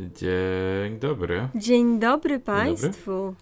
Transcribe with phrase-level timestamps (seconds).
[0.00, 1.48] Dzień dobry.
[1.54, 3.34] Dzień dobry Państwu.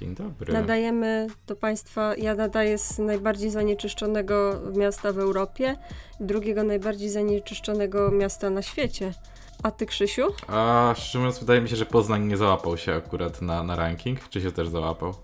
[0.00, 0.52] Dzień dobry.
[0.52, 5.76] Nadajemy do Państwa, ja nadaję z najbardziej zanieczyszczonego miasta w Europie,
[6.20, 9.14] drugiego najbardziej zanieczyszczonego miasta na świecie.
[9.62, 10.22] A ty, Krzysiu?
[10.48, 14.28] A szczerze mówiąc, wydaje mi się, że Poznań nie załapał się akurat na, na ranking.
[14.28, 15.14] Czy się też załapał?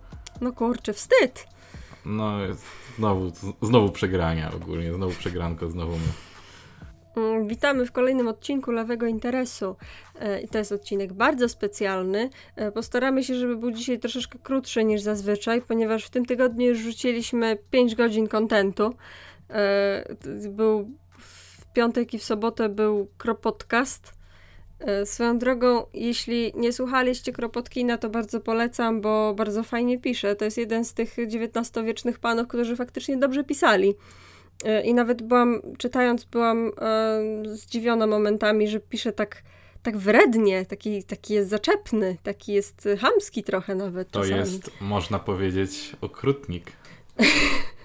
[0.41, 1.47] No kurczę, wstyd.
[2.05, 2.33] No,
[2.97, 3.33] znowu,
[3.63, 6.28] znowu przegrania ogólnie, znowu przegranko, znowu my.
[7.19, 9.77] Mm, witamy w kolejnym odcinku Lewego Interesu.
[10.21, 12.31] E, I to jest odcinek bardzo specjalny.
[12.57, 16.79] E, postaramy się, żeby był dzisiaj troszeczkę krótszy niż zazwyczaj, ponieważ w tym tygodniu już
[16.79, 18.95] rzuciliśmy 5 godzin kontentu.
[19.51, 20.15] E,
[20.49, 24.19] był w piątek i w sobotę był Kropodcast.
[25.05, 30.37] Swoją drogą, jeśli nie słuchaliście Kropotkina, to bardzo polecam, bo bardzo fajnie pisze.
[30.37, 33.95] To jest jeden z tych XIX-wiecznych panów, którzy faktycznie dobrze pisali.
[34.65, 39.43] E, I nawet byłam, czytając, byłam e, zdziwiona momentami, że pisze tak,
[39.83, 44.11] tak wrednie, taki, taki jest zaczepny, taki jest chamski trochę nawet.
[44.11, 44.41] To czasami.
[44.41, 46.73] jest, można powiedzieć, okrutnik.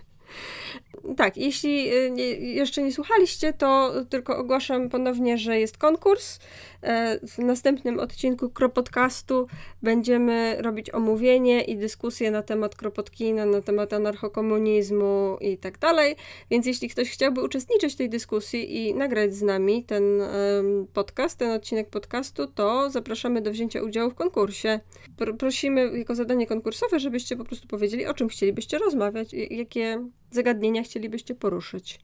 [1.17, 2.09] Tak, jeśli y,
[2.39, 6.39] jeszcze nie słuchaliście, to tylko ogłaszam ponownie, że jest konkurs.
[6.81, 9.47] E, w następnym odcinku Kropodcastu
[9.81, 16.15] będziemy robić omówienie i dyskusję na temat Kropotkina, na temat anarchokomunizmu i tak dalej.
[16.49, 20.03] Więc jeśli ktoś chciałby uczestniczyć w tej dyskusji i nagrać z nami ten
[20.93, 24.79] podcast, ten odcinek podcastu, to zapraszamy do wzięcia udziału w konkursie.
[25.39, 31.35] Prosimy jako zadanie konkursowe, żebyście po prostu powiedzieli, o czym chcielibyście rozmawiać, jakie zagadnienia chcielibyście
[31.35, 31.99] poruszyć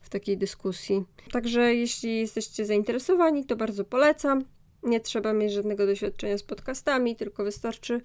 [0.00, 1.04] w takiej dyskusji.
[1.32, 4.44] Także jeśli jesteście zainteresowani, to bardzo polecam.
[4.82, 8.00] Nie trzeba mieć żadnego doświadczenia z podcastami, tylko wystarczy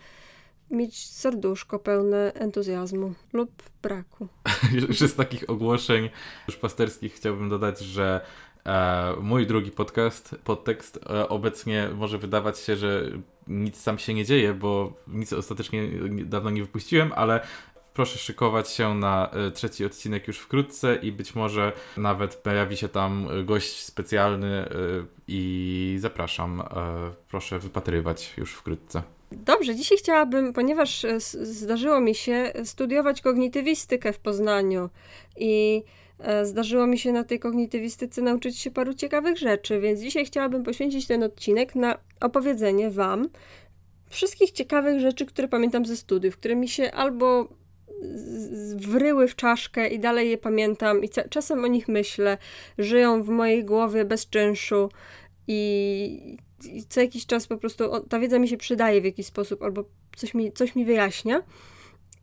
[0.72, 4.28] mieć serduszko pełne entuzjazmu lub braku.
[4.88, 6.10] Już z takich ogłoszeń
[6.48, 8.22] już pasterskich chciałbym dodać, że
[8.66, 13.12] e, mój drugi podcast, podtekst, e, obecnie może wydawać się, że
[13.48, 17.48] nic tam się nie dzieje, bo nic ostatecznie dawno nie wypuściłem, ale
[17.96, 22.90] Proszę szykować się na e, trzeci odcinek już wkrótce i być może nawet pojawi się
[22.90, 24.68] tam e, gość specjalny e,
[25.28, 26.64] i zapraszam.
[27.30, 29.04] Proszę wypatrywać już wkrótce.
[29.32, 31.06] Dobrze, dzisiaj chciałabym, ponieważ
[31.42, 34.90] zdarzyło mi się studiować kognitywistykę w Poznaniu
[35.38, 35.84] i
[36.44, 41.08] zdarzyło mi się na tej kognitywistyce nauczyć się paru ciekawych rzeczy, więc dzisiaj chciałabym poświęcić
[41.08, 43.30] ten odcinek na opowiedzenie Wam
[44.10, 47.48] wszystkich ciekawych rzeczy, które pamiętam ze studiów, które mi się albo
[48.76, 52.38] wryły w czaszkę i dalej je pamiętam i czasem o nich myślę.
[52.78, 54.90] Żyją w mojej głowie bez czynszu
[55.48, 56.38] i,
[56.90, 59.84] co jakiś czas po prostu ta wiedza mi się przydaje w jakiś sposób albo
[60.16, 61.42] coś mi, coś mi wyjaśnia.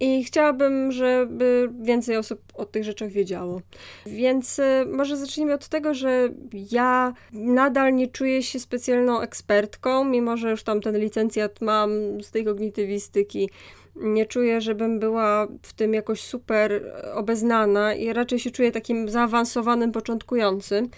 [0.00, 3.60] I chciałabym, żeby więcej osób o tych rzeczach wiedziało.
[4.06, 4.62] Więc y,
[4.92, 6.28] może zacznijmy od tego, że
[6.70, 11.90] ja nadal nie czuję się specjalną ekspertką, mimo że już tam ten licencjat mam
[12.22, 13.50] z tej kognitywistyki
[13.96, 19.92] nie czuję, żebym była w tym jakoś super obeznana i raczej się czuję takim zaawansowanym
[19.92, 20.88] początkującym.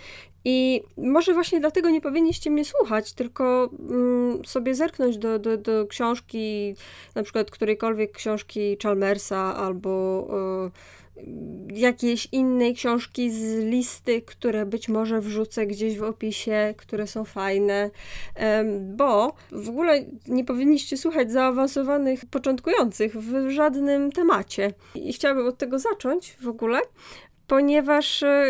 [0.44, 5.86] I może właśnie dlatego nie powinniście mnie słuchać, tylko mm, sobie zerknąć do, do, do
[5.86, 6.74] książki,
[7.14, 10.26] na przykład którejkolwiek książki Chalmersa albo.
[10.66, 11.03] Y,
[11.74, 17.90] jakiejś innej książki z listy, które być może wrzucę gdzieś w opisie, które są fajne,
[18.80, 24.72] bo w ogóle nie powinniście słuchać zaawansowanych początkujących w żadnym temacie.
[24.94, 26.80] I chciałabym od tego zacząć w ogóle,
[27.46, 28.44] ponieważ e,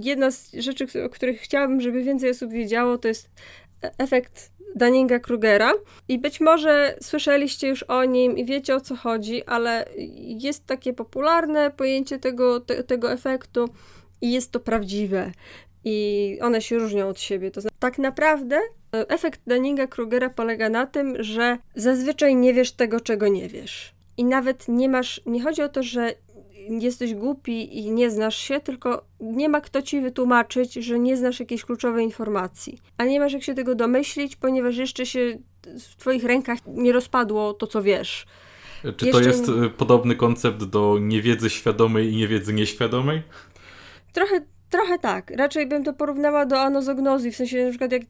[0.00, 3.30] jedna z rzeczy, o których chciałabym, żeby więcej osób wiedziało, to jest
[3.98, 5.70] efekt Dunninga-Krugera
[6.08, 9.84] i być może słyszeliście już o nim i wiecie o co chodzi, ale
[10.38, 13.68] jest takie popularne pojęcie tego, te, tego efektu
[14.20, 15.32] i jest to prawdziwe.
[15.84, 17.50] I one się różnią od siebie.
[17.50, 23.00] To znaczy, tak naprawdę e, efekt Dunninga-Krugera polega na tym, że zazwyczaj nie wiesz tego,
[23.00, 23.94] czego nie wiesz.
[24.16, 26.14] I nawet nie masz, nie chodzi o to, że
[26.68, 31.40] jesteś głupi i nie znasz się, tylko nie ma kto ci wytłumaczyć, że nie znasz
[31.40, 32.78] jakiejś kluczowej informacji.
[32.98, 35.38] A nie masz jak się tego domyślić, ponieważ jeszcze się
[35.78, 38.26] w twoich rękach nie rozpadło to, co wiesz.
[38.82, 39.12] Czy jeszcze...
[39.12, 43.22] to jest y, podobny koncept do niewiedzy świadomej i niewiedzy nieświadomej?
[44.12, 44.40] Trochę,
[44.70, 45.30] trochę tak.
[45.36, 48.02] Raczej bym to porównała do anozognozji, w sensie na przykład jak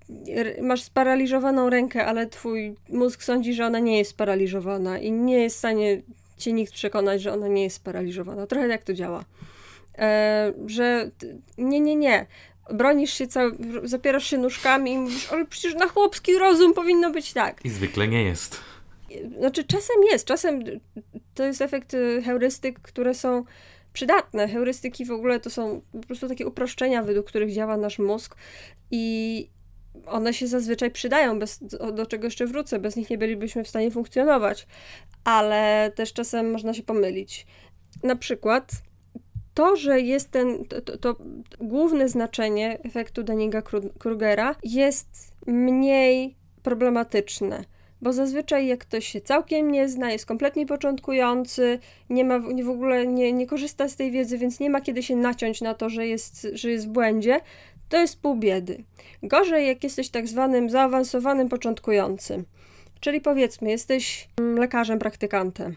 [0.62, 5.56] masz sparaliżowaną rękę, ale twój mózg sądzi, że ona nie jest sparaliżowana i nie jest
[5.56, 6.02] w stanie
[6.42, 8.46] cię nikt przekonać, że ona nie jest sparaliżowana.
[8.46, 9.24] Trochę jak to działa.
[9.98, 11.10] E, że
[11.58, 12.26] nie, nie, nie.
[12.70, 13.52] Bronisz się cały,
[13.84, 17.64] zapierasz się nóżkami i mówisz, ale przecież na chłopski rozum powinno być tak.
[17.64, 18.60] I zwykle nie jest.
[19.38, 20.64] Znaczy czasem jest, czasem
[21.34, 23.44] to jest efekt y, heurystyk, które są
[23.92, 24.48] przydatne.
[24.48, 28.36] Heurystyki w ogóle to są po prostu takie uproszczenia, według których działa nasz mózg
[28.90, 29.48] i
[30.06, 31.58] one się zazwyczaj przydają, bez,
[31.92, 34.66] do, czego jeszcze wrócę, bez nich nie bylibyśmy w stanie funkcjonować,
[35.24, 37.46] ale też czasem można się pomylić.
[38.02, 38.72] Na przykład
[39.54, 41.16] to, że jest ten, to, to, to
[41.60, 47.64] główne znaczenie efektu Dunninga-Krugera jest mniej problematyczne
[48.02, 51.78] bo zazwyczaj jak ktoś się całkiem nie zna, jest kompletnie początkujący,
[52.10, 55.16] nie ma w ogóle nie, nie korzysta z tej wiedzy, więc nie ma kiedy się
[55.16, 57.40] naciąć na to, że jest, że jest w błędzie,
[57.92, 58.84] to jest pół biedy.
[59.22, 62.44] Gorzej jak jesteś tak zwanym zaawansowanym początkującym.
[63.00, 65.76] Czyli powiedzmy, jesteś mm, lekarzem, praktykantem,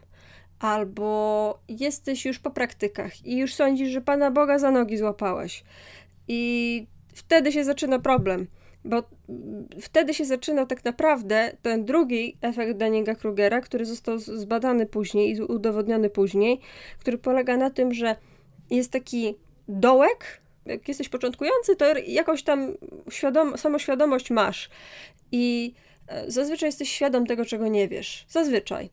[0.60, 5.64] albo jesteś już po praktykach i już sądzisz, że Pana Boga za nogi złapałeś.
[6.28, 8.48] I wtedy się zaczyna problem
[8.88, 9.04] bo
[9.82, 16.10] wtedy się zaczyna tak naprawdę ten drugi efekt Dunninga-Krugera, który został zbadany później i udowodniony
[16.10, 16.60] później,
[17.00, 18.16] który polega na tym, że
[18.70, 19.36] jest taki
[19.68, 22.74] dołek, jak jesteś początkujący, to jakoś tam
[23.10, 24.70] świadom, samoświadomość masz
[25.32, 25.74] i
[26.08, 28.26] e, zazwyczaj jesteś świadom tego, czego nie wiesz.
[28.30, 28.90] Zazwyczaj.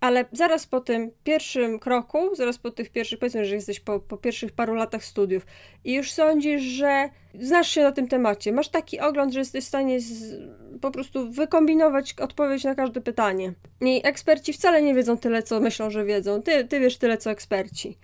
[0.00, 4.16] Ale zaraz po tym pierwszym kroku, zaraz po tych pierwszych, powiedzmy, że jesteś po, po
[4.16, 5.46] pierwszych paru latach studiów
[5.84, 7.08] i już sądzisz, że
[7.40, 10.36] znasz się na tym temacie, masz taki ogląd, że jesteś w stanie z,
[10.80, 13.52] po prostu wykombinować odpowiedź na każde pytanie.
[13.80, 16.42] I eksperci wcale nie wiedzą tyle, co myślą, że wiedzą.
[16.42, 17.98] Ty, ty wiesz tyle, co eksperci.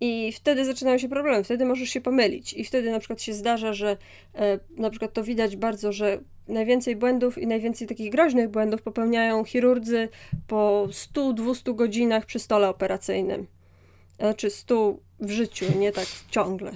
[0.00, 2.52] I wtedy zaczynają się problemy, wtedy możesz się pomylić.
[2.52, 3.96] I wtedy na przykład się zdarza, że
[4.34, 6.18] e, na przykład to widać bardzo, że
[6.48, 10.08] najwięcej błędów i najwięcej takich groźnych błędów popełniają chirurdzy
[10.46, 13.46] po 100-200 godzinach przy stole operacyjnym.
[14.18, 16.72] Znaczy 100 w życiu, nie tak ciągle.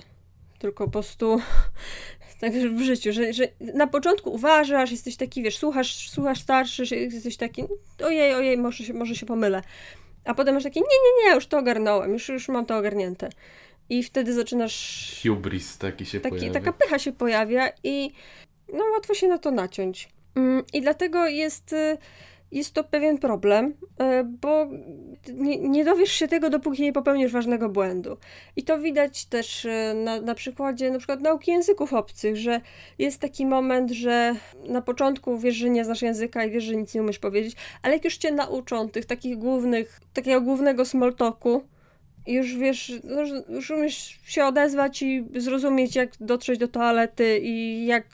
[0.58, 1.38] Tylko po 100
[2.40, 7.36] tak w życiu, że, że na początku uważasz, jesteś taki, wiesz, słuchasz, słuchasz starszy, jesteś
[7.36, 7.64] taki,
[8.04, 9.62] ojej, ojej, może się, może się pomylę.
[10.24, 13.30] A potem masz takie, nie, nie, nie, już to ogarnąłem, już, już mam to ogarnięte.
[13.88, 15.20] I wtedy zaczynasz...
[15.22, 16.52] Hubris taki się taki, pojawia.
[16.52, 18.10] Taka pycha się pojawia i
[18.72, 20.08] no łatwo się na to naciąć.
[20.34, 21.98] Mm, I dlatego jest, y,
[22.54, 23.74] jest to pewien problem, y,
[24.24, 24.66] bo
[25.34, 28.16] nie, nie dowiesz się tego, dopóki nie popełnisz ważnego błędu.
[28.56, 32.60] I to widać też y, na, na przykładzie na przykład nauki języków obcych, że
[32.98, 34.34] jest taki moment, że
[34.68, 37.94] na początku wiesz, że nie znasz języka i wiesz, że nic nie umiesz powiedzieć, ale
[37.94, 41.62] jak już cię nauczą tych takich głównych, takiego głównego small talku,
[42.26, 48.06] już wiesz, no, już umiesz się odezwać i zrozumieć, jak dotrzeć do toalety i jak.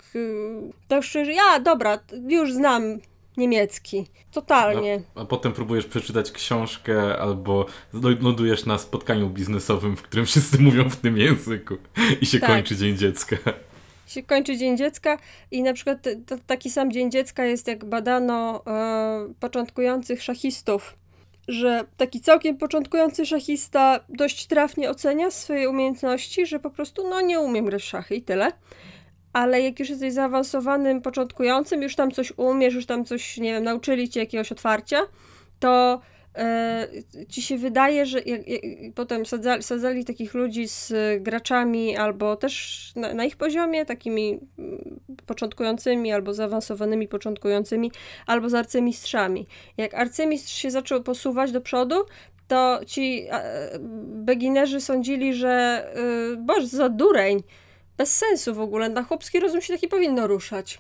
[0.89, 1.99] Tak szczerze, ja dobra,
[2.29, 2.99] już znam
[3.41, 4.07] niemiecki.
[4.33, 5.03] Totalnie.
[5.15, 7.67] A, a, potem próbujesz przeczytać książkę albo
[8.21, 11.77] lądujesz na spotkaniu biznesowym, w którym wszyscy mówią w tym języku
[12.21, 12.51] i się tak.
[12.51, 13.37] kończy Dzień Dziecka.
[14.07, 15.19] Się kończy Dzień Dziecka
[15.51, 16.09] i na przykład
[16.47, 20.97] taki sam Dzień Dziecka jest jak badano e, początkujących szachistów
[21.49, 27.41] że taki całkiem początkujący szachista dość trafnie ocenia swoje umiejętności, że po prostu no nie
[27.41, 28.53] umiem grać w szachy i tyle.
[29.33, 33.65] Ale jak już jesteś zaawansowanym początkującym, już tam coś umiesz, już tam coś, nie wiem,
[33.65, 35.01] nauczyli cię jakiegoś otwarcia,
[35.59, 36.01] to
[36.35, 36.89] E,
[37.29, 38.63] ci się wydaje, że jak, jak,
[38.95, 40.93] potem sadzali, sadzali, takich ludzi z
[41.23, 47.93] graczami albo też na, na, ich poziomie, takimi mm, początkującymi albo zaawansowanymi początkującymi,
[48.27, 49.47] albo z arcymistrzami.
[49.77, 51.95] Jak arcymistrz się zaczął posuwać do przodu,
[52.49, 53.27] to ci
[54.07, 55.85] beginerzy sądzili, że
[56.39, 57.43] boż, za dureń,
[58.01, 60.79] bez sensu w ogóle, na chłopski rozum się taki powinno ruszać.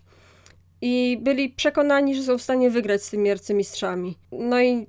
[0.81, 4.17] I byli przekonani, że są w stanie wygrać z tymi arcymistrzami.
[4.32, 4.86] No i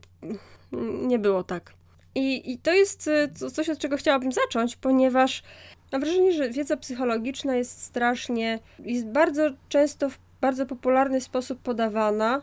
[1.07, 1.73] nie było tak.
[2.15, 5.43] I, i to jest y, coś, od czego chciałabym zacząć, ponieważ
[5.91, 12.41] mam wrażenie, że wiedza psychologiczna jest strasznie, jest bardzo często w bardzo popularny sposób podawana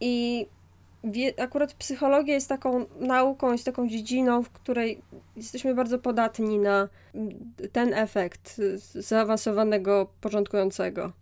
[0.00, 0.46] i
[1.38, 5.02] akurat psychologia jest taką nauką, jest taką dziedziną, w której
[5.36, 6.88] jesteśmy bardzo podatni na
[7.72, 8.60] ten efekt
[8.94, 11.12] zaawansowanego początkującego.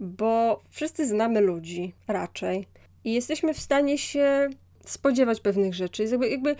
[0.00, 2.66] Bo wszyscy znamy ludzi raczej
[3.04, 4.50] i jesteśmy w stanie się
[4.86, 6.04] spodziewać pewnych rzeczy.
[6.04, 6.56] Jakby, jakby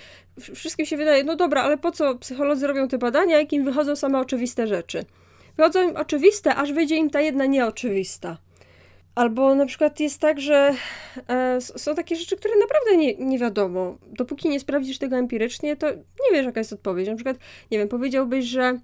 [0.54, 3.96] wszystkim się wydaje, no dobra, ale po co psycholodzy robią te badania, jak im wychodzą
[3.96, 5.04] same oczywiste rzeczy?
[5.56, 8.38] Wychodzą im oczywiste, aż wyjdzie im ta jedna nieoczywista.
[9.14, 10.74] Albo na przykład jest tak, że
[11.28, 13.98] e, są takie rzeczy, które naprawdę nie, nie wiadomo.
[14.06, 17.08] Dopóki nie sprawdzisz tego empirycznie, to nie wiesz, jaka jest odpowiedź.
[17.08, 17.36] Na przykład,
[17.70, 18.78] nie wiem, powiedziałbyś, że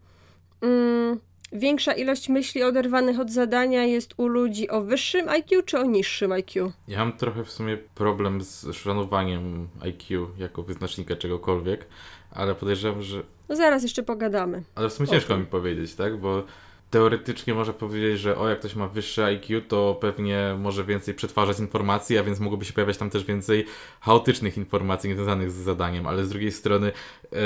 [0.62, 1.20] mm,
[1.52, 6.32] Większa ilość myśli oderwanych od zadania jest u ludzi o wyższym IQ czy o niższym
[6.32, 6.72] IQ?
[6.88, 11.86] Ja mam trochę w sumie problem z szanowaniem IQ jako wyznacznika czegokolwiek,
[12.30, 13.22] ale podejrzewam, że.
[13.48, 14.62] No zaraz jeszcze pogadamy.
[14.74, 16.16] Ale w sumie ciężko mi powiedzieć, tak?
[16.16, 16.42] Bo
[16.90, 21.58] teoretycznie można powiedzieć, że o, jak ktoś ma wyższe IQ, to pewnie może więcej przetwarzać
[21.58, 23.64] informacji, a więc mogłoby się pojawiać tam też więcej
[24.00, 26.92] chaotycznych informacji związanych z zadaniem, ale z drugiej strony
[27.32, 27.36] e,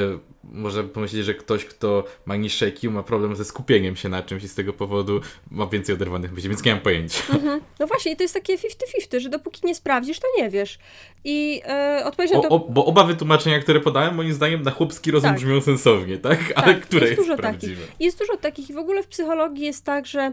[0.44, 4.44] można pomyśleć, że ktoś, kto ma niższe IQ, ma problem ze skupieniem się na czymś
[4.44, 5.20] i z tego powodu
[5.50, 7.22] ma więcej oderwanych myśli, więc nie mam pojęcia.
[7.32, 7.60] Mhm.
[7.78, 10.78] No właśnie, to jest takie 50-50, że dopóki nie sprawdzisz, to nie wiesz.
[11.24, 12.48] I e, odpowiedź na to...
[12.48, 15.38] O, bo oba wytłumaczenia, które podałem, moim zdaniem na chłopski rozum tak.
[15.38, 16.38] brzmią sensownie, tak?
[16.54, 17.80] Ale tak, które jest, jest dużo prawdziwe?
[17.80, 18.00] Takich.
[18.00, 20.32] Jest dużo takich i w ogóle w psychologii jest tak, że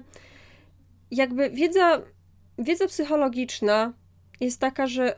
[1.11, 2.01] jakby wiedza,
[2.57, 3.93] wiedza psychologiczna
[4.39, 5.15] jest taka, że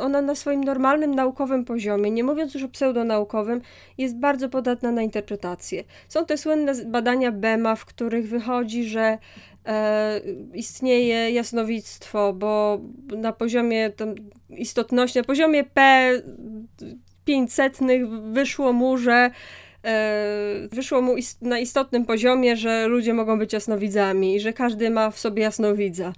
[0.00, 3.60] ona na swoim normalnym naukowym poziomie, nie mówiąc już o pseudonaukowym,
[3.98, 5.84] jest bardzo podatna na interpretację.
[6.08, 9.18] Są te słynne badania Bema, w których wychodzi, że
[9.66, 10.20] e,
[10.54, 12.80] istnieje jasnowictwo, bo
[13.16, 14.14] na poziomie tam,
[14.50, 16.10] istotności, na poziomie P
[17.24, 17.78] 500
[18.32, 19.30] wyszło mu, że
[20.72, 25.10] wyszło mu ist na istotnym poziomie, że ludzie mogą być jasnowidzami i że każdy ma
[25.10, 26.12] w sobie jasnowidza.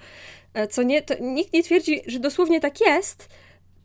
[0.54, 3.28] E, co nie, nikt nie twierdzi, że dosłownie tak jest.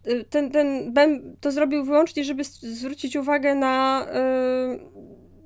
[0.05, 4.07] E, ten, ten Bem to zrobił wyłącznie, żeby zwrócić uwagę na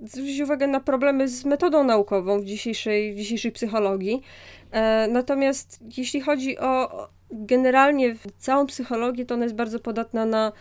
[0.05, 4.21] zwrócić uwagę na problemy z metodą naukową w dzisiejszej, w dzisiejszej psychologii.
[5.09, 10.51] natomiast jeśli chodzi o generalnie całą psychologię, to ona jest bardzo podatna na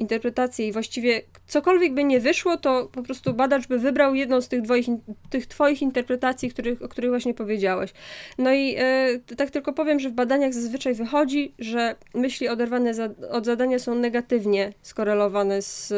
[0.00, 4.48] interpretację i właściwie cokolwiek by nie wyszło, to po prostu badacz by wybrał jedną z
[4.48, 4.86] tych, dwoich,
[5.30, 7.92] tych twoich interpretacji, których, o których właśnie powiedziałeś.
[8.38, 13.08] No i e, tak tylko powiem, że w badaniach zazwyczaj wychodzi, że myśli oderwane za,
[13.30, 15.92] od zadania są negatywnie skorelowane z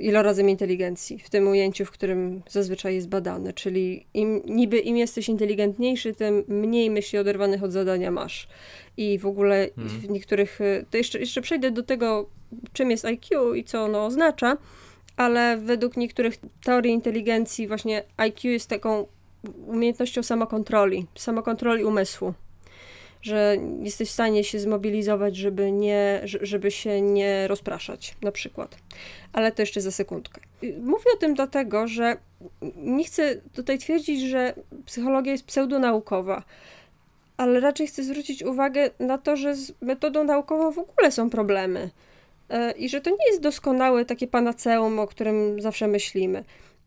[0.00, 5.28] ilorazem inteligencji, w tym ujęciu, w którym zazwyczaj jest badane, czyli im, niby im jesteś
[5.28, 8.48] inteligentniejszy, tym mniej myśli oderwanych od zadania masz.
[8.96, 10.00] I w ogóle hmm.
[10.00, 12.26] w niektórych, e, to jeszcze, jeszcze przejdę do tego,
[12.72, 14.56] czym jest IQ i co ono oznacza,
[15.16, 16.34] ale według niektórych
[16.64, 19.06] teorii inteligencji właśnie IQ jest taką
[19.66, 22.34] umiejętnością samokontroli, samokontroli umysłu.
[23.22, 28.76] Że jesteś w stanie się zmobilizować, żeby, nie, żeby się nie rozpraszać, na przykład.
[29.32, 30.40] Ale to jeszcze za sekundkę.
[30.62, 32.16] Mówię o tym dlatego, że
[32.76, 34.54] nie chcę tutaj twierdzić, że
[34.86, 36.42] psychologia jest pseudonaukowa,
[37.36, 41.90] ale raczej chcę zwrócić uwagę na to, że z metodą naukową w ogóle są problemy.
[42.48, 46.44] E, i że to nie jest doskonałe takie panaceum, o którym zawsze myślimy.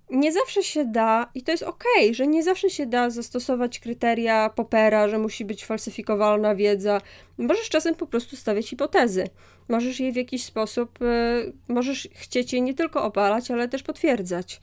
[0.09, 3.79] Nie zawsze się da, i to jest okej, okay, że nie zawsze się da zastosować
[3.79, 7.01] kryteria Popera, że musi być falsyfikowalna wiedza.
[7.37, 9.27] Możesz czasem po prostu stawiać hipotezy.
[9.69, 14.61] Możesz je w jakiś sposób, e, możesz chcieć je nie tylko obalać, ale też potwierdzać.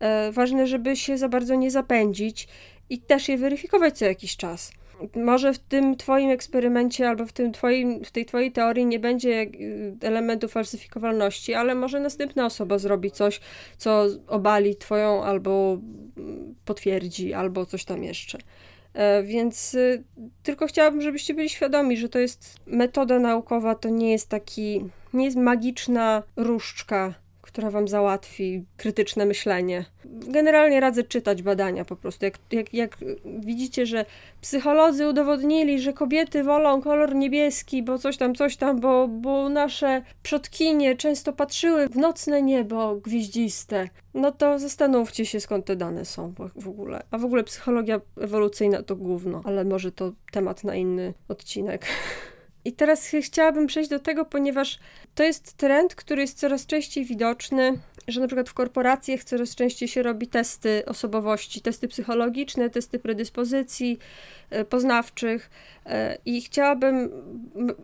[0.00, 2.48] E, ważne, żeby się za bardzo nie zapędzić
[2.90, 4.72] i też je weryfikować co jakiś czas
[5.16, 9.42] może w tym twoim eksperymencie albo w, tym twoim, w tej twojej teorii nie będzie
[9.42, 13.40] y, elementu falsyfikowalności, ale może następna osoba zrobi coś,
[13.76, 15.78] co obali twoją albo
[16.16, 18.38] mm, potwierdzi, albo coś tam jeszcze.
[18.94, 20.04] E, więc y,
[20.42, 25.24] tylko chciałabym, żebyście byli świadomi, że to jest metoda naukowa, to nie jest taki, nie
[25.24, 27.14] jest magiczna różdżka,
[27.52, 29.84] która wam załatwi krytyczne myślenie.
[30.04, 32.24] Generalnie radzę czytać badania po prostu.
[32.24, 34.04] Jak, jak, jak widzicie, że
[34.40, 40.02] psycholodzy udowodnili, że kobiety wolą kolor niebieski, bo coś tam, coś tam, bo, bo nasze
[40.22, 46.34] przodkinie często patrzyły w nocne niebo gwieździste, no to zastanówcie się, skąd te dane są
[46.56, 47.02] w, ogóle.
[47.10, 51.86] A w ogóle psychologia ewolucyjna to główno, ale może to temat na inny odcinek.
[52.64, 54.78] I teraz chciałabym przejść do tego, ponieważ
[55.14, 57.78] to jest trend, który jest coraz częściej widoczny,
[58.08, 63.98] że na przykład w korporacjach coraz częściej się robi testy osobowości, testy psychologiczne, testy predyspozycji,
[64.52, 65.50] E, poznawczych
[65.86, 67.10] e, i chciałabym,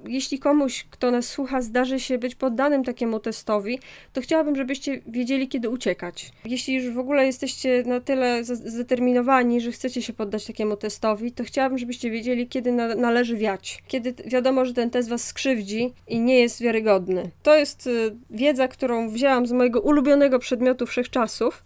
[0.06, 3.78] jeśli komuś, kto nas słucha, zdarzy się być poddanym takiemu testowi,
[4.12, 6.32] to chciałabym, żebyście wiedzieli, kiedy uciekać.
[6.44, 11.44] Jeśli już w ogóle jesteście na tyle zdeterminowani, że chcecie się poddać takiemu testowi, to
[11.44, 13.82] chciałabym, żebyście wiedzieli, kiedy na, należy wiać.
[13.86, 17.30] Kiedy wiadomo, że ten test was skrzywdzi i nie jest wiarygodny.
[17.42, 20.07] To jest y, wiedza, którą wzięłam z mojego ulubionego
[20.38, 21.64] przedmiotu wszechczasów,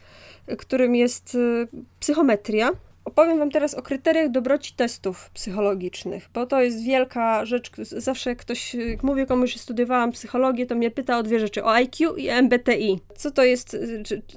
[0.58, 1.68] którym jest y,
[2.00, 2.70] psychometria.
[3.04, 7.70] Opowiem Wam teraz o kryteriach dobroci testów psychologicznych, bo to jest wielka rzecz.
[7.80, 11.64] Zawsze jak ktoś, jak mówię komuś, że studiowałam psychologię, to mnie pyta o dwie rzeczy:
[11.64, 13.00] o IQ i MBTI.
[13.16, 13.76] Co to jest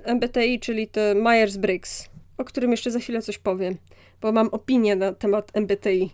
[0.06, 3.78] MBTI, czyli to Myers-Briggs, o którym jeszcze za chwilę coś powiem,
[4.22, 6.10] bo mam opinię na temat MBTI.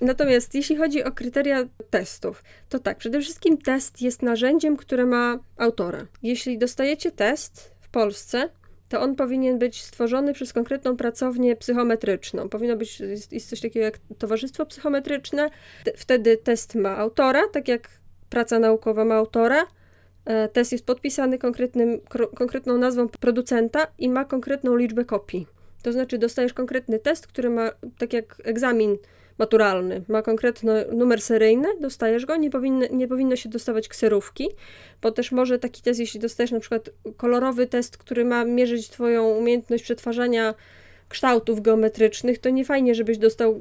[0.00, 5.38] Natomiast jeśli chodzi o kryteria testów, to tak, przede wszystkim test jest narzędziem, które ma
[5.56, 6.06] autora.
[6.22, 8.48] Jeśli dostajecie test w Polsce,
[8.88, 12.48] to on powinien być stworzony przez konkretną pracownię psychometryczną.
[12.48, 13.00] Powinno być
[13.30, 15.50] jest coś takiego jak towarzystwo psychometryczne.
[15.96, 17.88] Wtedy test ma autora, tak jak
[18.30, 19.66] praca naukowa ma autora,
[20.24, 22.00] e, test jest podpisany konkretnym,
[22.34, 25.46] konkretną nazwą producenta i ma konkretną liczbę kopii.
[25.82, 28.96] To znaczy dostajesz konkretny test, który ma, tak jak egzamin
[29.38, 34.48] maturalny, ma konkretny numer seryjny, dostajesz go, nie, powinno, nie powinno się dostawać kserówki,
[35.02, 39.28] bo też może taki test, jeśli dostajesz na przykład kolorowy test, który ma mierzyć twoją
[39.28, 40.54] umiejętność przetwarzania
[41.08, 43.60] kształtów geometrycznych, to nie fajnie, żebyś dostał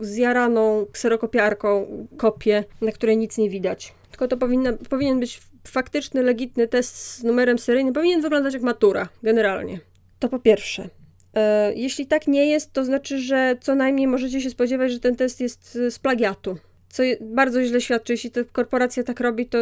[0.00, 3.94] zjaraną kserokopiarką kopię, na której nic nie widać.
[4.10, 9.08] Tylko to powinna, powinien być faktyczny, legitny test z numerem seryjnym, powinien wyglądać jak matura,
[9.22, 9.80] generalnie.
[10.18, 10.88] To po pierwsze.
[11.34, 15.16] E, jeśli tak nie jest, to znaczy, że co najmniej możecie się spodziewać, że ten
[15.16, 16.56] test jest z plagiatu.
[16.88, 19.58] Co bardzo źle świadczy, jeśli ta korporacja tak robi, to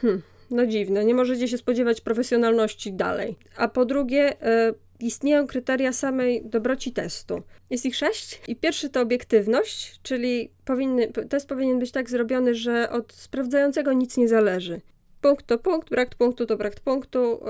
[0.00, 3.36] hmm, no dziwne, nie możecie się spodziewać profesjonalności dalej.
[3.56, 7.42] A po drugie, e, istnieją kryteria samej dobroci testu.
[7.70, 12.90] Jest ich sześć i pierwszy to obiektywność, czyli powinny, test powinien być tak zrobiony, że
[12.90, 14.80] od sprawdzającego nic nie zależy.
[15.24, 17.40] Punkt to punkt, brak punktu to brak punktu,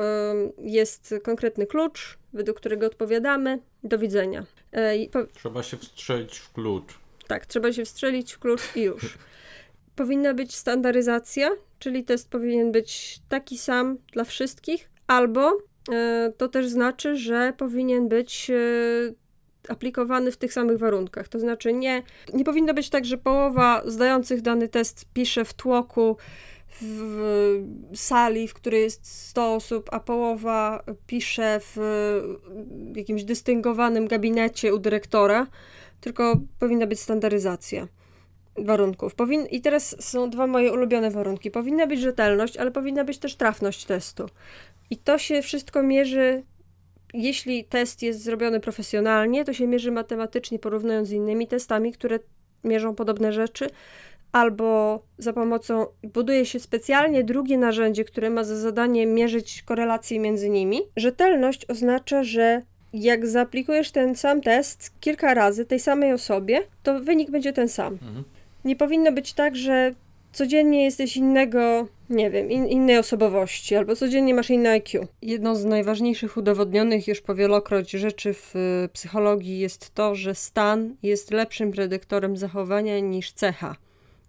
[0.59, 3.59] jest konkretny klucz, według którego odpowiadamy.
[3.85, 4.45] Do widzenia.
[4.73, 4.95] E,
[5.35, 6.99] trzeba się wstrzelić w klucz.
[7.27, 9.19] Tak, trzeba się wstrzelić w klucz i już.
[9.97, 15.59] Powinna być standaryzacja, czyli test powinien być taki sam dla wszystkich, albo
[15.93, 18.55] E, to też znaczy, że powinien być e,
[19.69, 21.29] aplikowany w tych samych warunkach.
[21.29, 22.03] To znaczy nie,
[22.35, 26.17] nie powinno być tak, że połowa zdających dany test pisze w tłoku
[26.81, 31.77] w sali, w której jest 100 osób, a połowa pisze w
[32.97, 35.47] jakimś dystyngowanym gabinecie u dyrektora,
[36.01, 37.89] tylko powinna być standaryzacja
[38.59, 39.15] warunków.
[39.15, 41.51] Powin I teraz są dwa moje ulubione warunki.
[41.51, 44.27] Powinna być rzetelność, ale powinna być też trafność testu.
[44.91, 46.43] I to się wszystko mierzy,
[47.15, 52.19] jeśli test jest zrobiony profesjonalnie, to się mierzy matematycznie, porównując z innymi testami, które
[52.65, 53.71] mierzą podobne rzeczy,
[54.35, 60.51] albo za pomocą, buduje się specjalnie drugie narzędzie, które ma za zadanie mierzyć korelacje między
[60.51, 60.81] nimi.
[60.97, 62.63] Rzetelność oznacza, że
[62.93, 67.93] jak zaaplikujesz ten sam test kilka razy tej samej osobie, to wynik będzie ten sam.
[67.93, 68.25] Mhm.
[68.65, 69.95] Nie powinno być tak, że
[70.33, 75.07] codziennie jesteś innego, nie wiem, in, innej osobowości, albo codziennie masz inne IQ.
[75.23, 81.31] Jedną z najważniejszych udowodnionych już powielokroć rzeczy w y, psychologii jest to, że stan jest
[81.31, 83.77] lepszym predyktorem zachowania niż cecha.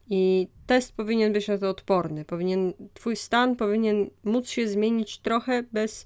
[0.10, 2.26] I test powinien być na to odporny.
[2.26, 6.06] Powinien, twój stan powinien móc się zmienić trochę bez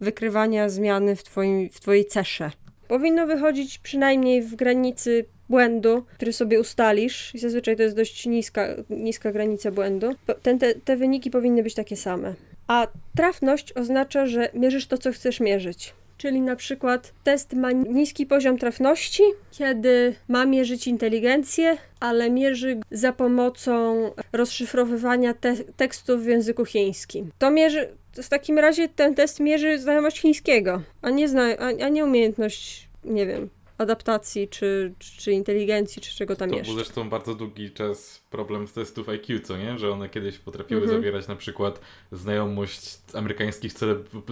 [0.00, 2.50] wykrywania zmiany w, twoim, w twojej cesze.
[2.88, 8.68] Powinno wychodzić przynajmniej w granicy błędu, który sobie ustalisz, i zazwyczaj to jest dość niska,
[8.90, 12.34] niska granica błędu, ten, te, te wyniki powinny być takie same.
[12.66, 15.94] A trafność oznacza, że mierzysz to, co chcesz mierzyć.
[16.22, 23.12] Czyli na przykład test ma niski poziom trafności, kiedy ma mierzyć inteligencję, ale mierzy za
[23.12, 27.30] pomocą rozszyfrowywania te tekstów w języku chińskim.
[27.38, 31.88] To mierzy, w takim razie ten test mierzy znajomość chińskiego, a nie, zna, a, a
[31.88, 33.50] nie umiejętność, nie wiem,
[33.82, 36.72] adaptacji, czy, czy inteligencji, czy czego tam to jeszcze.
[36.72, 39.78] To był zresztą bardzo długi czas problem z testów IQ, co nie?
[39.78, 41.00] Że one kiedyś potrafiły mhm.
[41.00, 41.80] zawierać na przykład
[42.12, 43.72] znajomość amerykańskich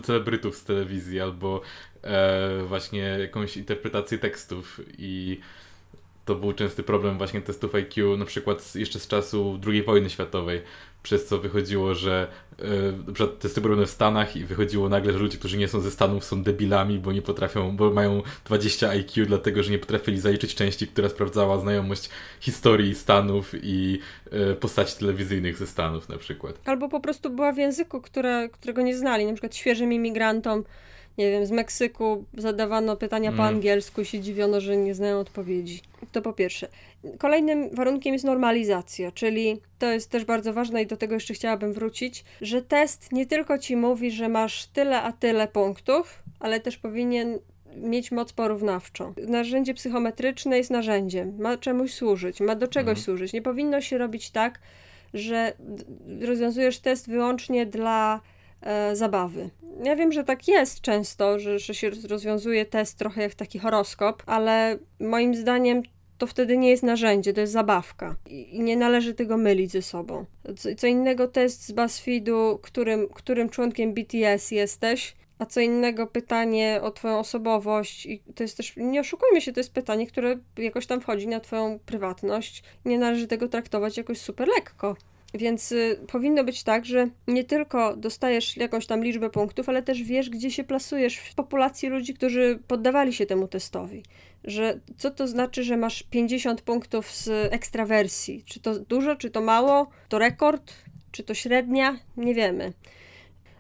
[0.02, 1.60] celebrytów z telewizji, albo
[2.02, 5.40] e, właśnie jakąś interpretację tekstów i
[6.30, 10.62] to był częsty problem właśnie testów IQ, na przykład jeszcze z czasu II wojny światowej,
[11.02, 12.28] przez co wychodziło, że
[13.18, 16.24] yy, testy były w Stanach i wychodziło nagle, że ludzie, którzy nie są ze Stanów
[16.24, 20.86] są debilami, bo nie potrafią, bo mają 20 IQ, dlatego że nie potrafili zaliczyć części,
[20.86, 22.08] która sprawdzała znajomość
[22.40, 23.98] historii Stanów i
[24.32, 26.60] yy, postaci telewizyjnych ze Stanów na przykład.
[26.64, 30.64] Albo po prostu była w języku, które, którego nie znali, na przykład świeżym imigrantom
[31.20, 33.36] nie wiem, z Meksyku zadawano pytania mm.
[33.38, 35.80] po angielsku i się dziwiono, że nie znają odpowiedzi.
[36.12, 36.68] To po pierwsze.
[37.18, 41.72] Kolejnym warunkiem jest normalizacja, czyli to jest też bardzo ważne i do tego jeszcze chciałabym
[41.72, 46.78] wrócić, że test nie tylko ci mówi, że masz tyle a tyle punktów, ale też
[46.78, 47.38] powinien
[47.76, 49.14] mieć moc porównawczą.
[49.28, 53.04] Narzędzie psychometryczne jest narzędziem, ma czemuś służyć, ma do czegoś mm.
[53.04, 53.32] służyć.
[53.32, 54.60] Nie powinno się robić tak,
[55.14, 55.52] że
[56.20, 58.20] rozwiązujesz test wyłącznie dla
[58.62, 59.50] e, zabawy.
[59.84, 64.22] Ja wiem, że tak jest często, że, że się rozwiązuje test trochę jak taki horoskop,
[64.26, 65.82] ale moim zdaniem
[66.18, 68.16] to wtedy nie jest narzędzie, to jest zabawka.
[68.26, 70.24] I nie należy tego mylić ze sobą.
[70.56, 76.80] Co, co innego test z BuzzFeedu, którym, którym członkiem BTS jesteś, a co innego pytanie
[76.82, 78.06] o twoją osobowość.
[78.06, 81.40] I to jest też, nie oszukujmy się, to jest pytanie, które jakoś tam wchodzi na
[81.40, 82.62] twoją prywatność.
[82.84, 84.96] Nie należy tego traktować jakoś super lekko.
[85.34, 90.02] Więc y, powinno być tak, że nie tylko dostajesz jakąś tam liczbę punktów, ale też
[90.02, 94.02] wiesz, gdzie się plasujesz w populacji ludzi, którzy poddawali się temu testowi.
[94.44, 98.42] Że co to znaczy, że masz 50 punktów z ekstrawersji?
[98.46, 99.90] Czy to dużo, czy to mało?
[100.08, 100.72] To rekord?
[101.12, 101.98] Czy to średnia?
[102.16, 102.72] Nie wiemy.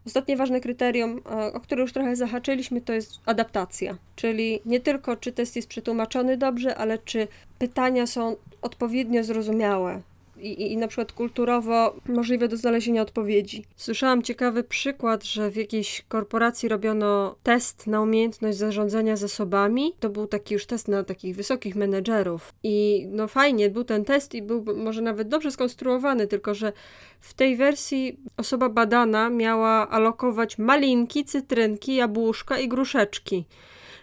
[0.06, 3.98] Ostatnie ważne kryterium, e, o które już trochę zahaczyliśmy, to jest adaptacja.
[4.16, 7.28] Czyli nie tylko czy test jest przetłumaczony dobrze, ale czy
[7.58, 10.02] pytania są odpowiednio zrozumiałe
[10.42, 13.64] i, i na przykład kulturowo możliwe do znalezienia odpowiedzi.
[13.76, 19.92] Słyszałam ciekawy przykład, że w jakiejś korporacji robiono test na umiejętność zarządzania zasobami.
[20.00, 22.54] To był taki już test na takich wysokich menedżerów.
[22.62, 26.72] I no fajnie, był ten test i był może nawet dobrze skonstruowany, tylko że
[27.20, 33.44] w tej wersji osoba badana miała alokować malinki, cytrynki, jabłuszka i gruszeczki.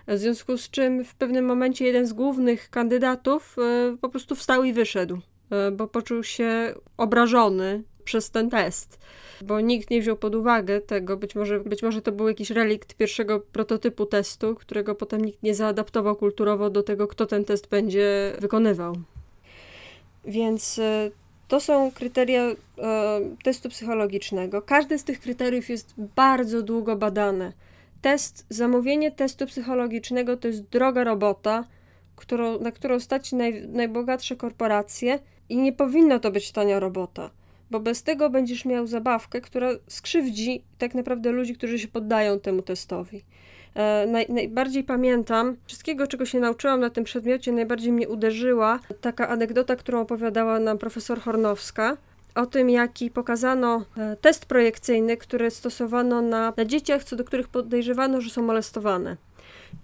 [0.07, 3.55] W związku z czym w pewnym momencie jeden z głównych kandydatów
[3.93, 5.19] y, po prostu wstał i wyszedł.
[5.51, 8.99] E, bo poczuł się obrażony przez ten test,
[9.41, 12.93] bo nikt nie wziął pod uwagę tego, być może, być może to był jakiś relikt
[12.93, 18.33] pierwszego prototypu testu, którego potem nikt nie zaadaptował kulturowo do tego, kto ten test będzie
[18.39, 18.95] wykonywał.
[20.25, 21.11] Więc e,
[21.47, 22.55] to są kryteria e,
[23.43, 24.61] testu psychologicznego.
[24.61, 27.53] Każde z tych kryteriów jest bardzo długo badane.
[28.01, 31.63] Test, zamówienie testu psychologicznego to jest droga robota,
[32.17, 37.29] którą, na którą stać naj, najbogatsze korporacje i nie powinno to być tania robota,
[37.71, 42.61] bo bez tego będziesz miał zabawkę, która skrzywdzi tak naprawdę ludzi, którzy się poddają temu
[42.61, 43.23] testowi.
[43.75, 49.29] E, naj, najbardziej pamiętam, wszystkiego czego się nauczyłam na tym przedmiocie, najbardziej mnie uderzyła taka
[49.29, 51.97] anegdota, którą opowiadała nam profesor Hornowska,
[52.35, 57.47] o tym, jaki pokazano e, test projekcyjny, który stosowano na, na dzieciach, co do których
[57.47, 59.17] podejrzewano, że są molestowane.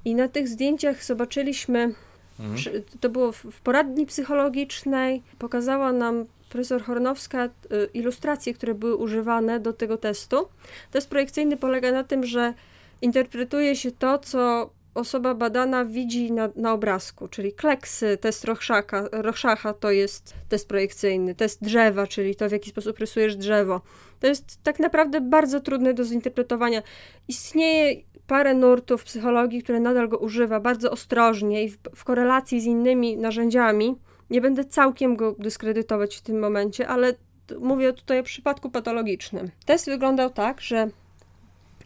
[0.06, 1.94] I na tych zdjęciach zobaczyliśmy
[2.40, 2.84] Mhm.
[3.00, 5.22] To było w poradni psychologicznej.
[5.40, 7.50] Pokazała nam profesor Hornowska y,
[7.94, 10.48] ilustracje, które były używane do tego testu.
[10.92, 12.54] Test projekcyjny polega na tym, że
[13.02, 19.74] interpretuje się to, co osoba badana widzi na, na obrazku, czyli kleksy, test Rochschacha, Rochschacha
[19.74, 23.82] to jest test projekcyjny, test drzewa, czyli to w jaki sposób rysujesz drzewo.
[24.20, 26.84] To jest tak naprawdę bardzo trudne do zinterpretowania.
[27.28, 28.02] Istnieje
[28.34, 33.18] parę nurtów psychologii, które nadal go używa bardzo ostrożnie i w, w korelacji z innymi
[33.18, 33.96] narzędziami.
[34.30, 37.14] Nie będę całkiem go dyskredytować w tym momencie, ale
[37.60, 39.52] mówię tutaj o przypadku patologicznym.
[39.66, 40.90] Test wyglądał tak, że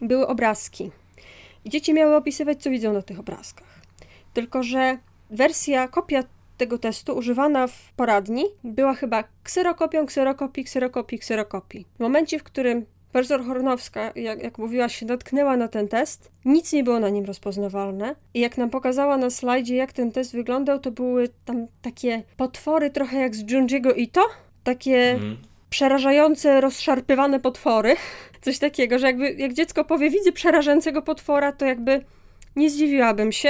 [0.00, 0.90] były obrazki.
[1.64, 3.80] I dzieci miały opisywać, co widzą na tych obrazkach.
[4.34, 4.98] Tylko, że
[5.30, 6.24] wersja, kopia
[6.56, 11.86] tego testu używana w poradni była chyba kserokopią, kserokopii, kserokopii, kserokopii.
[11.96, 16.30] W momencie, w którym Profesor Hornowska, jak, jak mówiła, się natknęła na ten test.
[16.44, 18.14] Nic nie było na nim rozpoznawalne.
[18.34, 22.90] I jak nam pokazała na slajdzie, jak ten test wyglądał, to były tam takie potwory
[22.90, 24.26] trochę jak z Junji'ego Ito.
[24.64, 25.36] Takie mm.
[25.70, 27.96] przerażające, rozszarpywane potwory.
[28.44, 32.04] Coś takiego, że jakby jak dziecko powie, widzę przerażającego potwora, to jakby
[32.56, 33.48] nie zdziwiłabym się.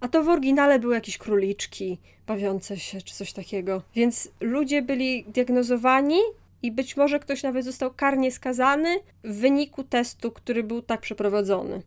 [0.00, 3.82] A to w oryginale były jakieś króliczki bawiące się, czy coś takiego.
[3.94, 6.18] Więc ludzie byli diagnozowani
[6.64, 11.82] i być może ktoś nawet został karnie skazany w wyniku testu, który był tak przeprowadzony.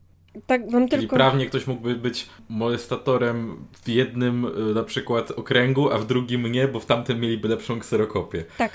[0.47, 1.15] Tak wam Czyli tylko...
[1.15, 6.67] prawnie ktoś mógłby być molestatorem w jednym e, na przykład okręgu, a w drugim nie,
[6.67, 8.45] bo w tamtym mieliby lepszą kserokopię.
[8.57, 8.71] Tak.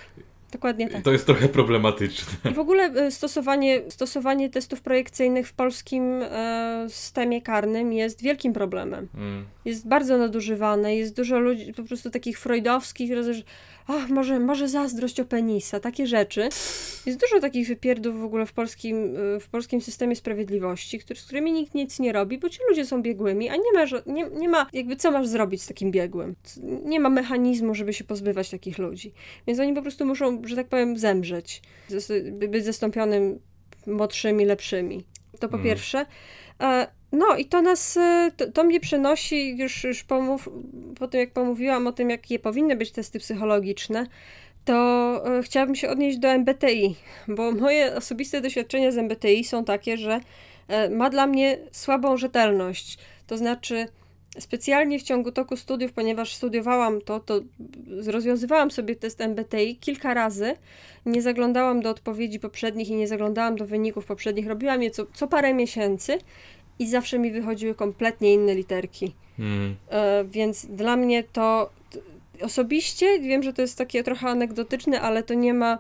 [0.53, 1.03] Dokładnie tak.
[1.03, 2.51] To jest trochę problematyczne.
[2.51, 8.53] I w ogóle e, stosowanie, stosowanie testów projekcyjnych w polskim e, systemie karnym jest wielkim
[8.53, 9.09] problemem.
[9.15, 9.45] Mm.
[9.65, 13.35] Jest bardzo nadużywane, jest dużo ludzi, po prostu takich freudowskich, że
[13.87, 16.49] ach, może, może zazdrość o penisa, takie rzeczy.
[17.07, 21.25] Jest dużo takich wypierdów w ogóle w polskim, y, w polskim systemie sprawiedliwości, który, z
[21.25, 24.49] którymi nikt nic nie robi, bo ci ludzie są biegłymi, a nie ma, nie, nie
[24.49, 26.37] ma jakby co masz zrobić z takim biegłym.
[26.85, 29.13] Nie ma mechanizmu, żeby się pozbywać takich ludzi.
[29.47, 31.63] Więc oni po prostu muszą, że tak powiem, zemrzeć,
[32.49, 33.41] być zastąpionym
[33.87, 35.05] młodszymi, lepszymi.
[35.41, 35.65] To po mm.
[35.65, 36.07] pierwsze.
[37.13, 40.49] No i to nas, e, to, to mnie przenosi, już, już pomów,
[40.99, 44.07] po tym jak pomówiłam o tym, jakie powinny być testy psychologiczne,
[44.65, 44.75] to
[45.39, 46.97] e, chciałabym się odnieść do MBTI,
[47.29, 50.21] bo moje osobiste doświadczenia z MBTI są takie, że
[50.69, 52.99] e, ma dla mnie słabą rzetelność.
[53.27, 53.87] To znaczy,
[54.39, 57.41] specjalnie w ciągu toku studiów, ponieważ studiowałam to, to
[58.07, 60.55] rozwiązywałam sobie test MBTI kilka razy.
[61.07, 64.47] Nie zaglądałam do odpowiedzi poprzednich i nie zaglądałam do wyników poprzednich.
[64.47, 66.19] Robiłam je co, co parę miesięcy
[66.79, 69.13] i zawsze mi wychodziły kompletnie inne literki.
[69.39, 69.77] Mm.
[69.89, 71.71] E, więc dla mnie to
[72.43, 75.79] osobiście wiem, że to jest takie trochę anegdotyczne, ale to nie ma,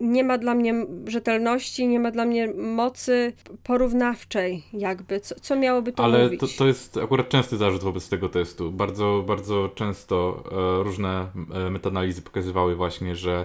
[0.00, 3.32] nie ma dla mnie rzetelności, nie ma dla mnie mocy
[3.64, 5.20] porównawczej, jakby.
[5.20, 6.42] Co, co miałoby to ale mówić?
[6.42, 8.72] Ale to, to jest akurat częsty zarzut wobec tego testu.
[8.72, 10.44] Bardzo, bardzo często
[10.80, 13.44] e, różne e, metanalizy pokazywały właśnie, że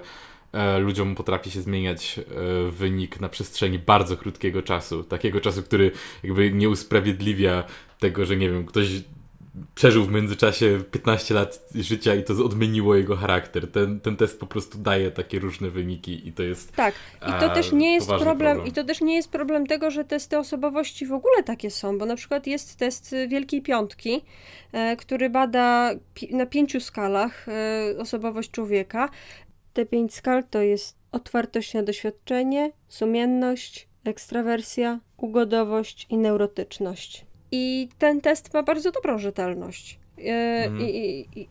[0.80, 5.04] ludziom potrafi się zmieniać e, wynik na przestrzeni bardzo krótkiego czasu.
[5.04, 5.92] Takiego czasu, który
[6.24, 7.64] jakby nie usprawiedliwia
[8.00, 8.88] tego, że nie wiem, ktoś
[9.76, 13.72] przeżył w międzyczasie 15 lat życia i to odmieniło jego charakter.
[13.72, 16.76] Ten, ten test po prostu daje takie różne wyniki i to jest.
[16.76, 19.92] Tak, i to też nie jest problem, problem, i to też nie jest problem tego,
[19.92, 24.22] że testy osobowości w ogóle takie są, bo na przykład jest test Wielkiej Piątki,
[24.72, 29.10] e, który bada pi na pięciu skalach e, osobowość człowieka.
[29.78, 37.26] Te pięć skal to jest otwartość na doświadczenie, sumienność, ekstrawersja, ugodowość i neurotyczność.
[37.52, 40.00] I ten test ma bardzo dobrą rzetelność.
[40.18, 40.22] E,
[40.66, 40.82] mhm.
[40.82, 41.48] I, i, i,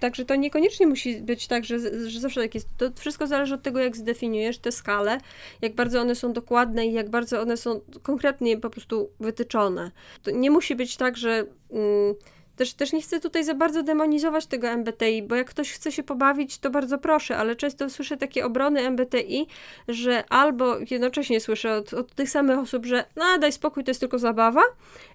[0.00, 2.68] Także to niekoniecznie musi być tak, że, że zawsze tak jest.
[2.76, 5.18] To wszystko zależy od tego, jak zdefiniujesz te skale,
[5.62, 9.90] jak bardzo one są dokładne i jak bardzo one są konkretnie po prostu wytyczone.
[10.22, 11.46] To nie musi być tak, że.
[11.70, 12.14] Mm,
[12.56, 16.02] też, też nie chcę tutaj za bardzo demonizować tego MBTI, bo jak ktoś chce się
[16.02, 19.46] pobawić, to bardzo proszę, ale często słyszę takie obrony MBTI,
[19.88, 24.00] że albo jednocześnie słyszę od, od tych samych osób, że no daj spokój, to jest
[24.00, 24.62] tylko zabawa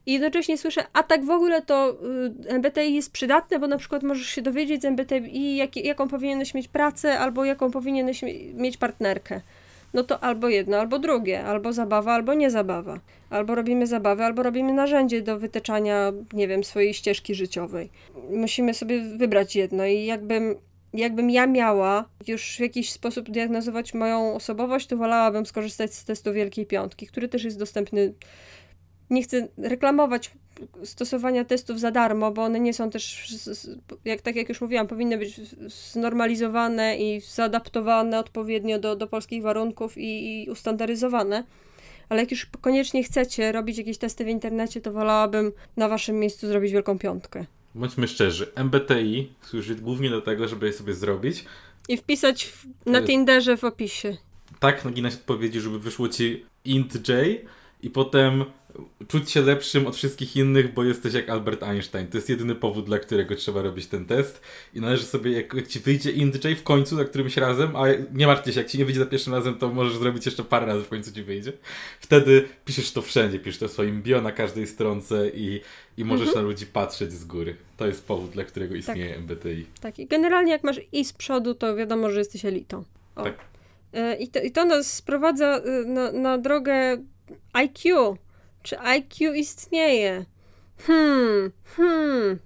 [0.05, 1.97] i jednocześnie słyszę, a tak w ogóle to
[2.45, 6.53] y, MBTI jest przydatne, bo na przykład możesz się dowiedzieć z MBTI, jak, jaką powinieneś
[6.53, 8.21] mieć pracę, albo jaką powinieneś
[8.53, 9.41] mieć partnerkę
[9.93, 12.99] no to albo jedno, albo drugie, albo zabawa, albo nie zabawa.
[13.29, 17.89] Albo robimy zabawę, albo robimy narzędzie do wytyczania, nie wiem, swojej ścieżki życiowej.
[18.31, 20.55] Musimy sobie wybrać jedno i jakbym
[20.93, 26.33] jakbym ja miała już w jakiś sposób diagnozować moją osobowość, to wolałabym skorzystać z testu
[26.33, 28.13] Wielkiej Piątki, który też jest dostępny.
[29.09, 30.31] Nie chcę reklamować
[30.83, 33.33] stosowania testów za darmo, bo one nie są też,
[34.05, 35.41] jak, tak jak już mówiłam, powinny być
[35.91, 41.43] znormalizowane i zaadaptowane odpowiednio do, do polskich warunków i, i ustandaryzowane.
[42.09, 46.47] Ale jak już koniecznie chcecie robić jakieś testy w internecie, to wolałabym na waszym miejscu
[46.47, 47.45] zrobić wielką piątkę.
[47.75, 51.45] Bądźmy szczerzy, MBTI służy głównie do tego, żeby je sobie zrobić.
[51.89, 54.17] I wpisać w, na Tinderze w opisie.
[54.59, 57.27] Tak, naginać odpowiedzi, żeby wyszło ci int J
[57.83, 58.45] i potem
[59.07, 62.07] czuć się lepszym od wszystkich innych, bo jesteś jak Albert Einstein.
[62.07, 64.41] To jest jedyny powód, dla którego trzeba robić ten test.
[64.73, 68.27] I należy sobie, jak, jak ci wyjdzie INTJ w końcu, za którymś razem, a nie
[68.27, 70.83] martwcie się, jak ci nie wyjdzie za pierwszym razem, to możesz zrobić jeszcze parę razy
[70.83, 71.53] w końcu ci wyjdzie.
[71.99, 75.61] Wtedy piszesz to wszędzie, piszesz to w swoim bio na każdej stronce i,
[75.97, 76.45] i możesz mhm.
[76.45, 77.55] na ludzi patrzeć z góry.
[77.77, 78.79] To jest powód, dla którego tak.
[78.79, 79.19] istnieje tak.
[79.19, 79.65] MBTI.
[79.81, 82.83] Tak, i generalnie jak masz i z przodu, to wiadomo, że jesteś elitą.
[83.15, 83.23] O.
[83.23, 83.49] Tak.
[83.93, 86.97] E, I to, I to nas sprowadza e, na, na drogę
[87.53, 88.17] IQ
[88.63, 90.25] czy IQ istnieje?
[90.77, 92.39] Hmm, hmm.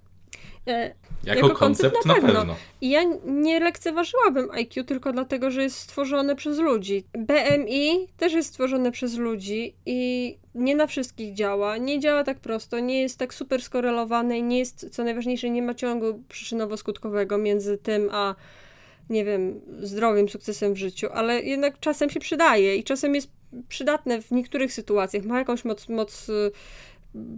[0.66, 2.32] E, jako, jako, koncept, koncept na, pewno.
[2.32, 2.56] na, pewno.
[2.80, 7.04] I ja nie lekceważyłabym IQ tylko dlatego, że jest stworzone przez ludzi.
[7.12, 11.76] BMI też jest stworzone przez ludzi i nie na wszystkich działa.
[11.76, 15.62] Nie działa tak prosto, nie jest tak super skorelowane i nie jest, co najważniejsze, nie
[15.62, 18.34] ma ciągu przyczynowo-skutkowego między tym a
[19.10, 23.30] nie wiem, zdrowym sukcesem w życiu, ale jednak czasem się przydaje i czasem jest
[23.68, 25.24] przydatne w niektórych sytuacjach.
[25.24, 26.50] Ma jakąś moc, moc y,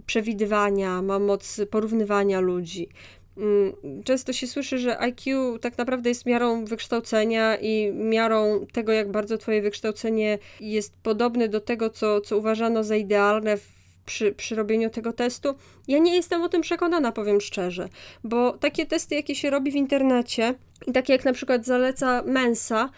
[0.05, 2.89] przewidywania, ma moc porównywania ludzi.
[3.37, 9.11] Mm, często się słyszy, że IQ tak naprawdę jest miarą wykształcenia i miarą tego, jak
[9.11, 13.57] bardzo Twoje wykształcenie jest podobne do tego, co, co uważano za idealne
[14.05, 15.55] przy, przy robieniu tego testu.
[15.87, 17.89] Ja nie jestem o tym przekonana, powiem szczerze,
[18.23, 20.55] bo takie testy, jakie się robi w internecie
[20.87, 22.89] i takie jak na przykład zaleca Mensa,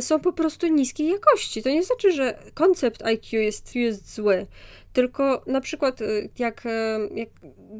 [0.00, 1.62] są po prostu niskiej jakości.
[1.62, 4.46] To nie znaczy, że koncept IQ jest, jest zły,
[4.92, 6.04] tylko na przykład e,
[6.38, 7.28] jak, e, jak,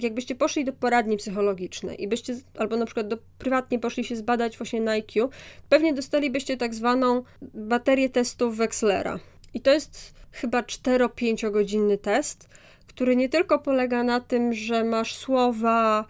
[0.01, 4.59] jakbyście poszli do poradni psychologicznej i byście, albo na przykład do, prywatnie poszli się zbadać
[4.59, 5.29] właśnie na IQ,
[5.69, 7.23] pewnie dostalibyście tak zwaną
[7.55, 9.19] baterię testów Wexlera.
[9.55, 12.49] I to jest chyba 4-5 godzinny test,
[12.87, 16.05] który nie tylko polega na tym, że masz słowa,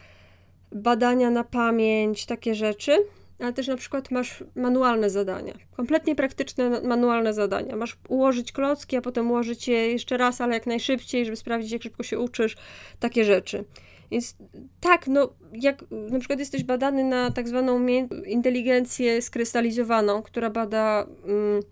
[0.72, 2.96] badania na pamięć, takie rzeczy,
[3.42, 7.76] ale też na przykład masz manualne zadania, kompletnie praktyczne manualne zadania.
[7.76, 11.82] Masz ułożyć klocki, a potem ułożyć je jeszcze raz, ale jak najszybciej, żeby sprawdzić, jak
[11.82, 12.56] szybko się uczysz,
[13.00, 13.64] takie rzeczy.
[14.10, 14.36] Więc
[14.80, 17.86] tak, no jak na przykład jesteś badany na tak zwaną
[18.26, 21.62] inteligencję skrystalizowaną, która bada mm,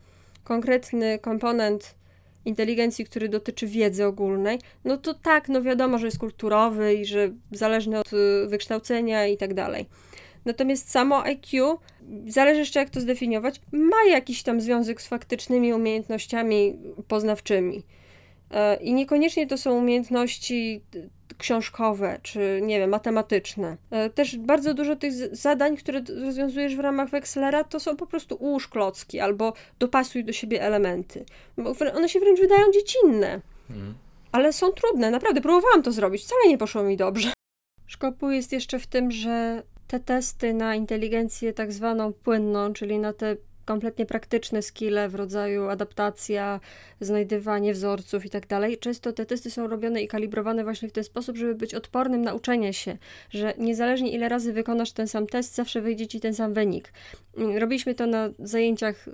[0.44, 1.94] konkretny komponent
[2.44, 7.30] inteligencji, który dotyczy wiedzy ogólnej, no to tak, no wiadomo, że jest kulturowy i że
[7.52, 9.87] zależny od y, wykształcenia i tak dalej.
[10.44, 11.79] Natomiast samo IQ,
[12.26, 17.83] zależy jeszcze jak to zdefiniować, ma jakiś tam związek z faktycznymi umiejętnościami poznawczymi.
[18.50, 20.83] E, I niekoniecznie to są umiejętności
[21.38, 23.76] książkowe, czy nie wiem, matematyczne.
[23.90, 28.37] E, też bardzo dużo tych zadań, które rozwiązujesz w ramach Wexlera, to są po prostu
[28.40, 31.24] ułóż klocki albo dopasuj do siebie elementy.
[31.96, 33.40] One się wręcz wydają dziecinne.
[33.70, 33.94] Mhm.
[34.33, 35.40] Ale są trudne, naprawdę.
[35.40, 37.33] Próbowałam to zrobić, wcale nie poszło mi dobrze.
[37.87, 43.12] Szkopu jest jeszcze w tym, że te testy na inteligencję tak zwaną płynną, czyli na
[43.12, 46.61] te kompletnie praktyczne skille w rodzaju adaptacja,
[47.00, 48.79] znajdywanie wzorców i tak dalej.
[48.79, 52.35] Często te testy są robione i kalibrowane właśnie w ten sposób, żeby być odpornym na
[52.35, 52.98] uczenie się,
[53.31, 56.92] że niezależnie ile razy wykonasz ten sam test, zawsze wyjdzie ci ten sam wynik.
[57.59, 59.07] Robiliśmy to na zajęciach,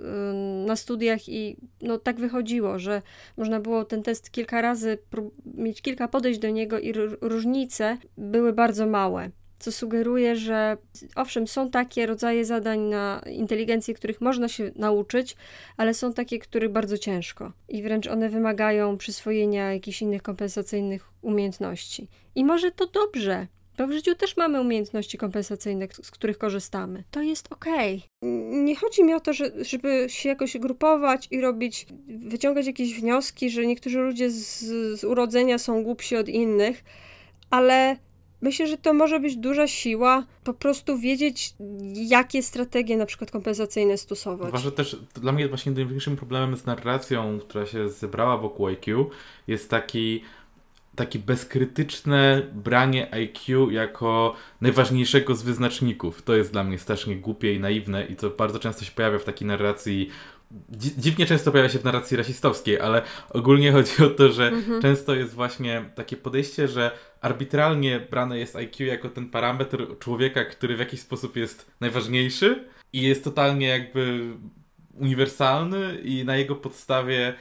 [0.65, 3.01] na studiach i no tak wychodziło, że
[3.37, 4.97] można było ten test kilka razy
[5.45, 10.77] mieć kilka podejść do niego i różnice były bardzo małe co sugeruje, że
[11.15, 15.35] owszem, są takie rodzaje zadań na inteligencję, których można się nauczyć,
[15.77, 22.07] ale są takie, których bardzo ciężko i wręcz one wymagają przyswojenia jakichś innych kompensacyjnych umiejętności.
[22.35, 27.03] I może to dobrze, bo w życiu też mamy umiejętności kompensacyjne, z których korzystamy.
[27.11, 27.97] To jest okej.
[27.97, 28.31] Okay.
[28.49, 33.49] Nie chodzi mi o to, że, żeby się jakoś grupować i robić, wyciągać jakieś wnioski,
[33.49, 34.59] że niektórzy ludzie z,
[34.99, 36.83] z urodzenia są głupsi od innych,
[37.49, 37.97] ale
[38.41, 41.53] Myślę, że to może być duża siła, po prostu wiedzieć,
[41.93, 44.49] jakie strategie na przykład kompensacyjne stosować.
[44.49, 49.09] Uważam też, dla mnie właśnie największym problemem z narracją, która się zebrała wokół IQ,
[49.47, 50.21] jest taki
[50.95, 56.21] takie bezkrytyczne branie IQ jako najważniejszego z wyznaczników.
[56.21, 59.23] To jest dla mnie strasznie głupie i naiwne i to bardzo często się pojawia w
[59.23, 60.09] takiej narracji
[60.97, 64.81] dziwnie często pojawia się w narracji rasistowskiej, ale ogólnie chodzi o to, że mhm.
[64.81, 70.75] często jest właśnie takie podejście, że arbitralnie brane jest IQ jako ten parametr człowieka, który
[70.75, 74.19] w jakiś sposób jest najważniejszy i jest totalnie jakby
[74.93, 77.33] uniwersalny i na jego podstawie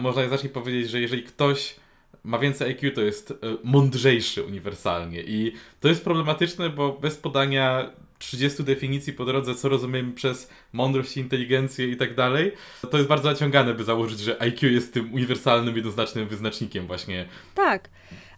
[0.00, 1.76] można zacznie powiedzieć, że jeżeli ktoś
[2.24, 5.22] ma więcej IQ, to jest e, mądrzejszy uniwersalnie.
[5.22, 11.16] I to jest problematyczne, bo bez podania 30 definicji po drodze, co rozumiemy przez mądrość,
[11.16, 12.52] inteligencję i tak dalej,
[12.90, 17.26] to jest bardzo naciągane, by założyć, że IQ jest tym uniwersalnym, jednoznacznym wyznacznikiem właśnie.
[17.54, 17.88] Tak.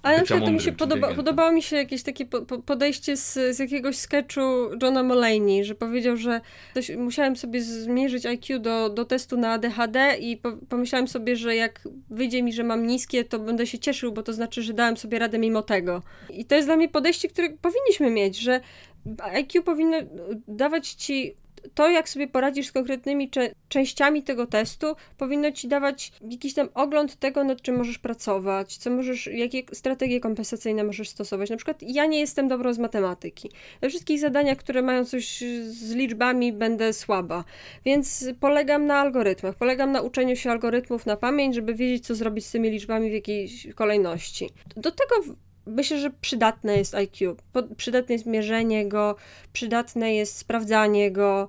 [0.02, 3.16] Ale na przykład to mi się podoba, podobało mi się jakieś takie po, po podejście
[3.16, 4.40] z, z jakiegoś sketchu
[4.82, 6.40] Johna Mulaney, że powiedział, że
[6.74, 11.56] coś, musiałem sobie zmierzyć IQ do, do testu na ADHD i po, pomyślałem sobie, że
[11.56, 14.96] jak wyjdzie mi, że mam niskie, to będę się cieszył, bo to znaczy, że dałem
[14.96, 16.02] sobie radę mimo tego.
[16.30, 18.60] I to jest dla mnie podejście, które powinniśmy mieć, że
[19.18, 19.96] IQ powinno
[20.48, 21.34] dawać ci
[21.74, 24.87] to, jak sobie poradzisz z konkretnymi cze częściami tego testu,
[25.18, 30.20] powinno ci dawać jakiś tam ogląd tego, nad czym możesz pracować, co możesz, jakie strategie
[30.20, 31.50] kompensacyjne możesz stosować.
[31.50, 33.50] Na przykład ja nie jestem dobrą z matematyki.
[33.80, 37.44] We wszystkich zadaniach, które mają coś z liczbami, będę słaba.
[37.84, 39.54] Więc polegam na algorytmach.
[39.54, 43.12] Polegam na uczeniu się algorytmów na pamięć, żeby wiedzieć, co zrobić z tymi liczbami w
[43.12, 44.50] jakiejś kolejności.
[44.76, 45.14] Do tego
[45.68, 47.37] myślę, że przydatne jest IQ.
[47.76, 49.16] Przydatne jest mierzenie go,
[49.52, 51.48] przydatne jest sprawdzanie go,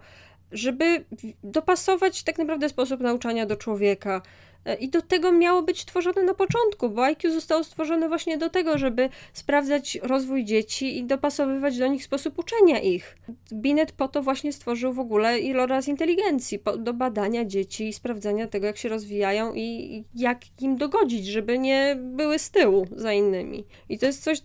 [0.52, 1.06] żeby
[1.44, 4.22] dopasować tak naprawdę sposób nauczania do człowieka.
[4.66, 8.50] E, I do tego miało być tworzone na początku, bo IQ zostało stworzone właśnie do
[8.50, 13.18] tego, żeby sprawdzać rozwój dzieci i dopasowywać do nich sposób uczenia ich.
[13.54, 18.48] Binet po to właśnie stworzył w ogóle iloraz inteligencji, po, do badania dzieci i sprawdzania
[18.48, 23.66] tego, jak się rozwijają i jak im dogodzić, żeby nie były z tyłu za innymi.
[23.90, 24.42] I to jest coś,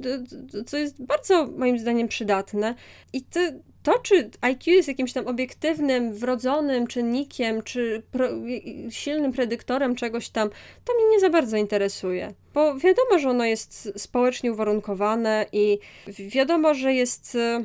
[0.66, 2.74] co jest bardzo moim zdaniem przydatne.
[3.12, 8.28] I te, to, czy IQ jest jakimś tam obiektywnym, wrodzonym czynnikiem, czy pro,
[8.90, 10.50] silnym predyktorem czegoś tam,
[10.84, 12.34] to mnie nie za bardzo interesuje.
[12.54, 17.34] Bo wiadomo, że ono jest społecznie uwarunkowane i wiadomo, że jest.
[17.34, 17.64] E,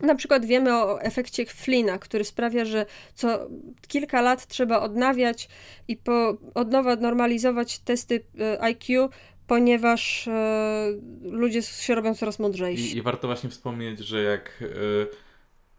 [0.00, 3.48] na przykład wiemy o efekcie Flina, który sprawia, że co
[3.88, 5.48] kilka lat trzeba odnawiać
[5.88, 9.08] i po, od nowa normalizować testy e, IQ,
[9.46, 12.94] ponieważ e, ludzie się robią coraz mądrzejsi.
[12.94, 14.66] I, I, warto właśnie wspomnieć, że jak e,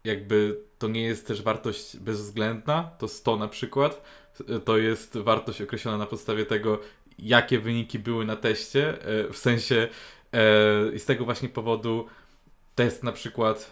[0.04, 4.02] jakby to nie jest też wartość bezwzględna, to 100 na przykład,
[4.48, 6.80] e, to jest wartość określona na podstawie tego,
[7.18, 8.98] jakie wyniki były na teście,
[9.32, 9.88] w sensie
[10.94, 12.06] i z tego właśnie powodu
[12.74, 13.70] test na przykład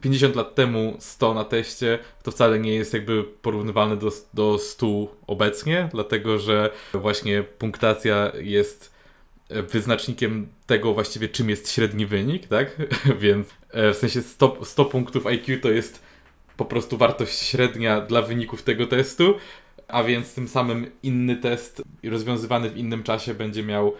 [0.00, 4.58] 50 mm, lat temu 100 na teście to wcale nie jest jakby porównywalne do, do
[4.58, 4.86] 100
[5.26, 8.98] obecnie, dlatego że właśnie punktacja jest
[9.50, 12.76] wyznacznikiem tego właściwie czym jest średni wynik, tak?
[13.20, 16.02] Więc e, w sensie 100, 100 punktów IQ to jest
[16.56, 19.34] po prostu wartość średnia dla wyników tego testu,
[19.88, 23.94] a więc tym samym inny test rozwiązywany w innym czasie będzie miał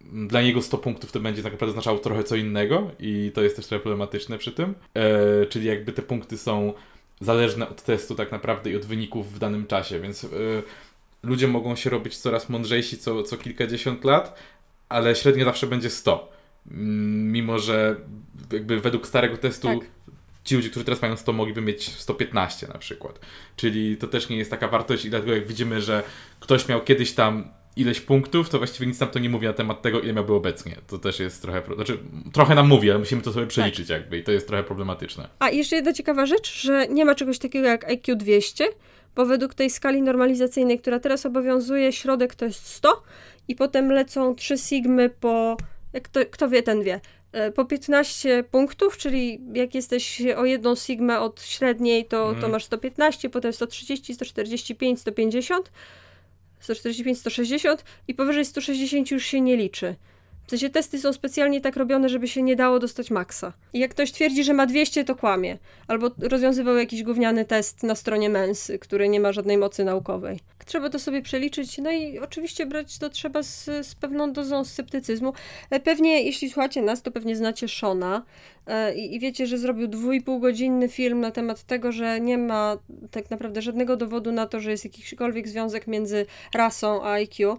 [0.00, 3.56] dla niego 100 punktów to będzie tak naprawdę oznaczało trochę co innego i to jest
[3.56, 4.74] też trochę problematyczne przy tym.
[4.94, 6.72] E, czyli jakby te punkty są
[7.20, 10.28] zależne od testu tak naprawdę i od wyników w danym czasie, więc e,
[11.22, 14.38] ludzie mogą się robić coraz mądrzejsi co, co kilkadziesiąt lat,
[14.88, 16.32] ale średnio zawsze będzie 100.
[16.70, 17.96] Mm, mimo, że
[18.52, 19.88] jakby według starego testu tak.
[20.44, 23.20] ci ludzie, którzy teraz mają 100 mogliby mieć 115 na przykład.
[23.56, 26.02] Czyli to też nie jest taka wartość i dlatego jak widzimy, że
[26.40, 29.82] ktoś miał kiedyś tam ileś punktów, to właściwie nic nam to nie mówi na temat
[29.82, 30.76] tego, ile miałby obecnie.
[30.86, 31.98] To też jest trochę, znaczy
[32.32, 34.00] trochę nam mówi, ale musimy to sobie przeliczyć tak.
[34.00, 35.28] jakby i to jest trochę problematyczne.
[35.38, 38.68] A jeszcze jedna ciekawa rzecz, że nie ma czegoś takiego jak IQ 200,
[39.16, 43.02] bo według tej skali normalizacyjnej, która teraz obowiązuje, środek to jest 100
[43.48, 45.56] i potem lecą 3 sigmy po,
[45.92, 47.00] jak to, kto wie, ten wie,
[47.32, 52.52] e, po 15 punktów, czyli jak jesteś o jedną sigmę od średniej, to, to mhm.
[52.52, 55.70] masz 115, potem 130, 145, 150,
[56.60, 59.96] 145, 160 i powyżej 160 już się nie liczy.
[60.46, 63.52] W sensie testy są specjalnie tak robione, żeby się nie dało dostać maksa.
[63.72, 65.58] I jak ktoś twierdzi, że ma 200, to kłamie.
[65.88, 70.40] Albo rozwiązywał jakiś gówniany test na stronie Mensy, który nie ma żadnej mocy naukowej.
[70.68, 75.32] Trzeba to sobie przeliczyć, no i oczywiście brać to trzeba z, z pewną dozą sceptycyzmu.
[75.70, 78.24] E, pewnie, jeśli słuchacie nas, to pewnie znacie Shona
[78.66, 82.78] e, i, i wiecie, że zrobił dwójpół godzinny film na temat tego, że nie ma
[83.10, 87.58] tak naprawdę żadnego dowodu na to, że jest jakikolwiek związek między rasą a IQ.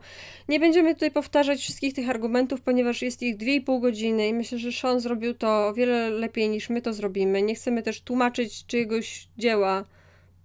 [0.50, 4.34] Nie będziemy tutaj powtarzać wszystkich tych argumentów, ponieważ jest ich dwie i pół godziny i
[4.34, 7.42] myślę, że Sean zrobił to o wiele lepiej niż my to zrobimy.
[7.42, 9.86] Nie chcemy też tłumaczyć czyjegoś dzieła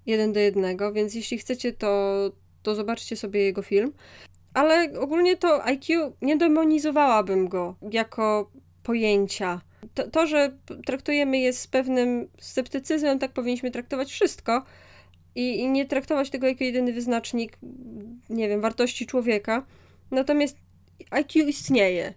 [0.07, 2.31] jeden do jednego, więc jeśli chcecie, to,
[2.65, 3.93] to zobaczcie sobie jego film.
[4.55, 8.51] Ale ogólnie to IQ nie demonizowałabym go jako
[8.83, 9.61] pojęcia.
[9.95, 10.57] To, to, że
[10.87, 14.63] traktujemy je z pewnym sceptycyzmem, tak powinniśmy traktować wszystko
[15.35, 17.59] i, i nie traktować tego jako jedyny wyznacznik,
[18.31, 19.67] nie wiem, wartości człowieka.
[20.11, 20.57] Natomiast
[21.11, 22.15] IQ istnieje.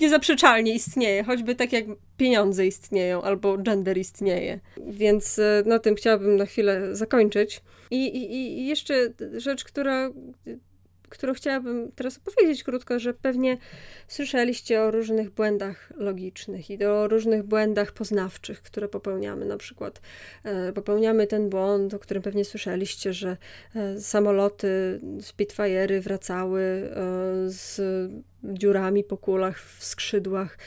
[0.00, 1.84] Niezaprzeczalnie istnieje, choćby tak jak
[2.16, 4.60] pieniądze istnieją albo gender istnieje.
[4.86, 7.62] Więc e, na tym chciałabym na chwilę zakończyć.
[7.90, 10.10] I, i, i jeszcze rzecz, która
[11.12, 13.58] którą chciałabym teraz opowiedzieć krótko, że pewnie
[14.08, 19.46] słyszeliście o różnych błędach logicznych i o różnych błędach poznawczych, które popełniamy.
[19.46, 20.00] Na przykład
[20.44, 23.36] e, popełniamy ten błąd, o którym pewnie słyszeliście, że
[23.74, 26.90] e, samoloty Spitfire'y wracały e,
[27.46, 27.80] z
[28.44, 30.58] dziurami po kulach w skrzydłach,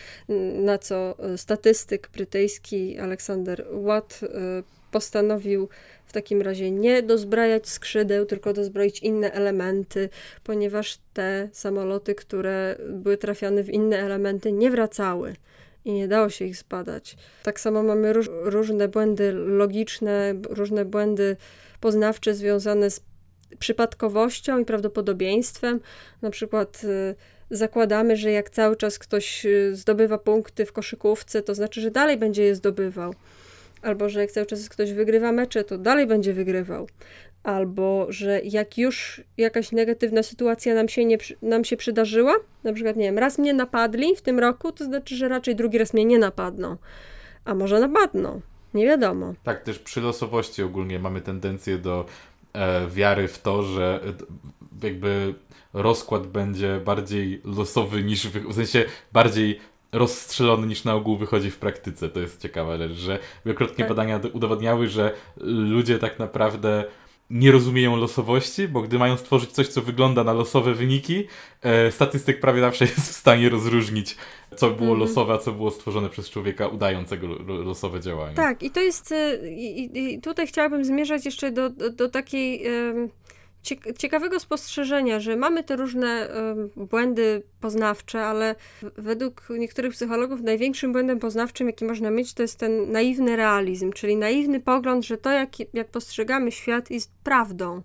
[0.64, 4.20] na co statystyk brytyjski Aleksander Watt
[4.96, 5.70] postanowił
[6.06, 10.10] w takim razie nie dozbrajać skrzydeł, tylko dozbroić inne elementy,
[10.44, 15.36] ponieważ te samoloty, które były trafiane w inne elementy, nie wracały
[15.86, 17.18] i nie dało się ich zbadać.
[17.44, 21.38] Tak samo mamy róż, różne błędy logiczne, różne błędy
[21.80, 23.02] poznawcze związane z
[23.60, 25.80] przypadkowością i prawdopodobieństwem.
[26.22, 27.16] Na przykład y,
[27.50, 32.18] zakładamy, że jak cały czas ktoś y, zdobywa punkty w koszykówce, to znaczy, że dalej
[32.18, 33.14] będzie je zdobywał
[33.82, 36.88] albo że jak cały czas ktoś wygrywa mecze, to dalej będzie wygrywał,
[37.44, 42.96] albo że jak już jakaś negatywna sytuacja nam się, nie, nam się przydarzyła, na przykład,
[42.96, 46.06] nie wiem, raz mnie napadli w tym roku, to znaczy, że raczej drugi raz mnie
[46.06, 46.78] nie napadną,
[47.46, 48.42] a może napadną,
[48.74, 49.34] nie wiadomo.
[49.44, 52.06] Tak, też przy losowości ogólnie mamy tendencję do
[52.54, 54.00] e, wiary w to, że
[54.84, 55.34] e, jakby
[55.74, 59.60] rozkład będzie bardziej losowy niż, w, sensie bardziej
[59.98, 62.10] rozstrzelony niż na ogół wychodzi w praktyce.
[62.10, 63.90] To jest ciekawa rzecz, że wielokrotnie tak.
[63.90, 66.86] badania udowadniały, że ludzie tak naprawdę
[67.30, 71.28] nie rozumieją losowości, bo gdy mają stworzyć coś, co wygląda na losowe wyniki,
[71.62, 74.18] e, statystyk prawie zawsze jest w stanie rozróżnić,
[74.56, 75.00] co było mm.
[75.00, 78.36] losowe, a co było stworzone przez człowieka udającego losowe działanie.
[78.36, 82.64] Tak, i to jest, e, i, i tutaj chciałabym zmierzać jeszcze do, do, do takiej
[83.98, 86.30] ciekawego spostrzeżenia, że mamy te różne
[86.76, 92.92] błędy poznawcze, ale według niektórych psychologów największym błędem poznawczym, jaki można mieć, to jest ten
[92.92, 97.82] naiwny realizm, czyli naiwny pogląd, że to, jak, jak postrzegamy świat, jest prawdą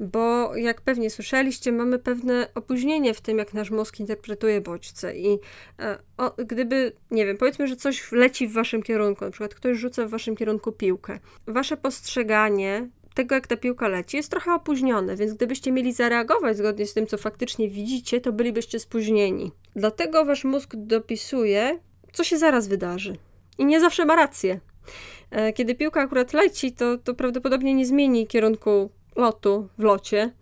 [0.00, 5.16] bo jak pewnie słyszeliście, mamy pewne opóźnienie w tym, jak nasz mózg interpretuje bodźce.
[5.16, 5.38] I
[5.78, 9.78] e, o, gdyby, nie wiem, powiedzmy, że coś leci w waszym kierunku, na przykład ktoś
[9.78, 15.16] rzuca w waszym kierunku piłkę, wasze postrzeganie tego, jak ta piłka leci, jest trochę opóźnione,
[15.16, 19.52] więc gdybyście mieli zareagować zgodnie z tym, co faktycznie widzicie, to bylibyście spóźnieni.
[19.76, 21.78] Dlatego wasz mózg dopisuje,
[22.12, 23.16] co się zaraz wydarzy.
[23.58, 24.60] I nie zawsze ma rację.
[25.30, 30.32] E, kiedy piłka akurat leci, to, to prawdopodobnie nie zmieni kierunku lotu w locie,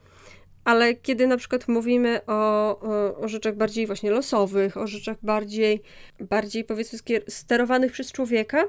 [0.65, 2.33] ale kiedy na przykład mówimy o,
[2.81, 5.83] o, o, rzeczach bardziej właśnie losowych, o rzeczach bardziej,
[6.21, 6.99] bardziej powiedzmy
[7.29, 8.65] sterowanych przez człowieka,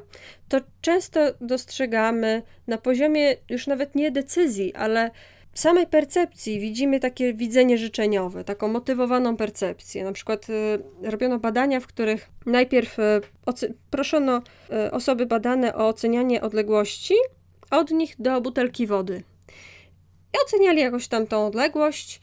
[0.49, 5.11] to często dostrzegamy na poziomie już nawet nie decyzji, ale
[5.53, 10.03] samej percepcji widzimy takie widzenie życzeniowe, taką motywowaną percepcję.
[10.03, 13.21] Na przykład y, robiono badania, w których najpierw y,
[13.89, 14.41] proszono
[14.87, 17.15] y, osoby badane o ocenianie odległości
[17.71, 19.23] od nich do butelki wody
[20.45, 22.21] oceniali jakoś tam tą odległość,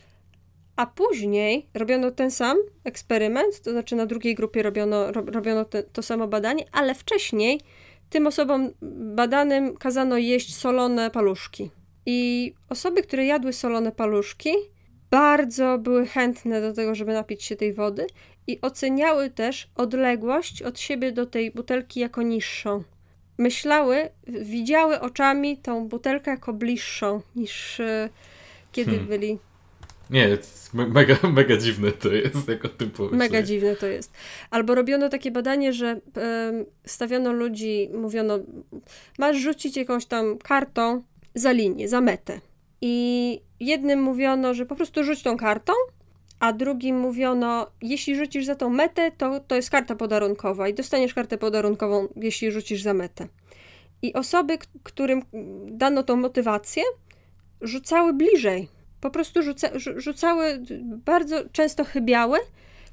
[0.77, 6.03] a później robiono ten sam eksperyment, to znaczy na drugiej grupie robiono, robiono te, to
[6.03, 7.61] samo badanie, ale wcześniej
[8.11, 8.71] tym osobom
[9.15, 11.71] badanym kazano jeść solone paluszki.
[12.07, 14.51] I osoby, które jadły solone paluszki,
[15.11, 18.07] bardzo były chętne do tego, żeby napić się tej wody
[18.47, 22.83] i oceniały też odległość od siebie do tej butelki jako niższą.
[23.41, 28.09] Myślały, widziały oczami tą butelkę jako bliższą niż e,
[28.73, 29.09] kiedy hmm.
[29.09, 29.39] byli.
[30.11, 30.39] Nie,
[30.75, 33.09] mega, mega dziwne to jest jako typu.
[33.13, 34.13] Mega dziwne to jest.
[34.51, 36.01] Albo robiono takie badanie, że
[36.87, 38.39] stawiono ludzi, mówiono,
[39.19, 41.03] masz rzucić jakąś tam kartą
[41.35, 42.41] za linię, za metę.
[42.81, 45.73] I jednym mówiono, że po prostu rzuć tą kartą,
[46.41, 51.15] a drugim mówiono, jeśli rzucisz za tą metę, to, to jest karta podarunkowa i dostaniesz
[51.15, 53.29] kartę podarunkową, jeśli rzucisz za metę.
[54.03, 55.23] I osoby, którym
[55.67, 56.83] dano tą motywację,
[57.61, 58.69] rzucały bliżej.
[59.01, 60.63] Po prostu rzuca, rzucały,
[61.05, 62.39] bardzo często chybiały,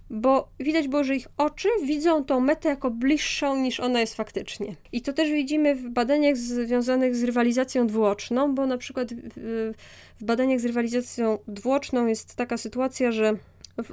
[0.10, 4.76] bo widać było, że ich oczy widzą tą metę jako bliższą niż ona jest faktycznie.
[4.92, 9.74] I to też widzimy w badaniach związanych z rywalizacją dwuoczną, bo na przykład w,
[10.20, 13.34] w badaniach z rywalizacją dwuoczną jest taka sytuacja, że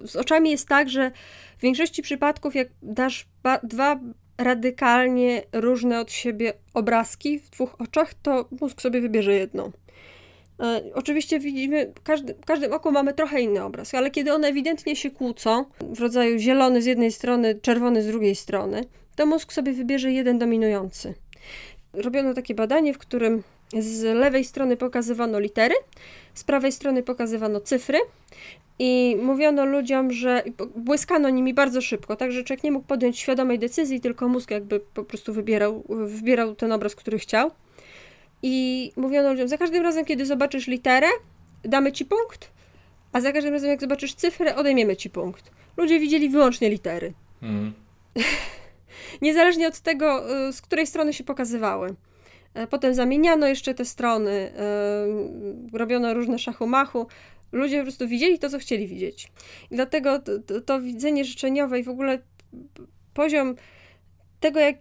[0.05, 1.11] z oczami jest tak, że
[1.59, 3.27] w większości przypadków, jak dasz
[3.63, 4.01] dwa
[4.39, 9.73] radykalnie różne od siebie obrazki w dwóch oczach, to mózg sobie wybierze jedną.
[10.61, 14.97] E, oczywiście widzimy, każdy, w każdym oku mamy trochę inny obraz, ale kiedy one ewidentnie
[14.97, 18.85] się kłócą, w rodzaju zielony z jednej strony, czerwony z drugiej strony,
[19.17, 21.15] to mózg sobie wybierze jeden dominujący.
[21.93, 23.43] Robiono takie badanie, w którym
[23.79, 25.75] z lewej strony pokazywano litery,
[26.35, 27.99] z prawej strony pokazywano cyfry
[28.79, 30.43] i mówiono ludziom, że
[30.77, 34.81] błyskano nimi bardzo szybko, tak że człowiek nie mógł podjąć świadomej decyzji, tylko mózg jakby
[34.81, 37.51] po prostu wybierał, wybierał ten obraz, który chciał.
[38.47, 41.07] I mówiono ludziom, za każdym razem, kiedy zobaczysz literę,
[41.63, 42.51] damy ci punkt,
[43.13, 45.51] a za każdym razem, jak zobaczysz cyfrę, odejmiemy ci punkt.
[45.77, 47.13] Ludzie widzieli wyłącznie litery.
[47.43, 47.73] Mm.
[49.23, 51.95] Niezależnie od tego, y, z której strony się pokazywały.
[52.55, 54.53] E, potem zamieniano jeszcze te strony,
[55.73, 57.07] yy, robiono różne szachumachu.
[57.53, 59.33] Ludzie po prostu widzieli to, co chcieli widzieć.
[59.71, 62.19] I dlatego to, to, to widzenie życzeniowe i w ogóle
[63.15, 63.55] poziom
[64.45, 64.77] tego, jak,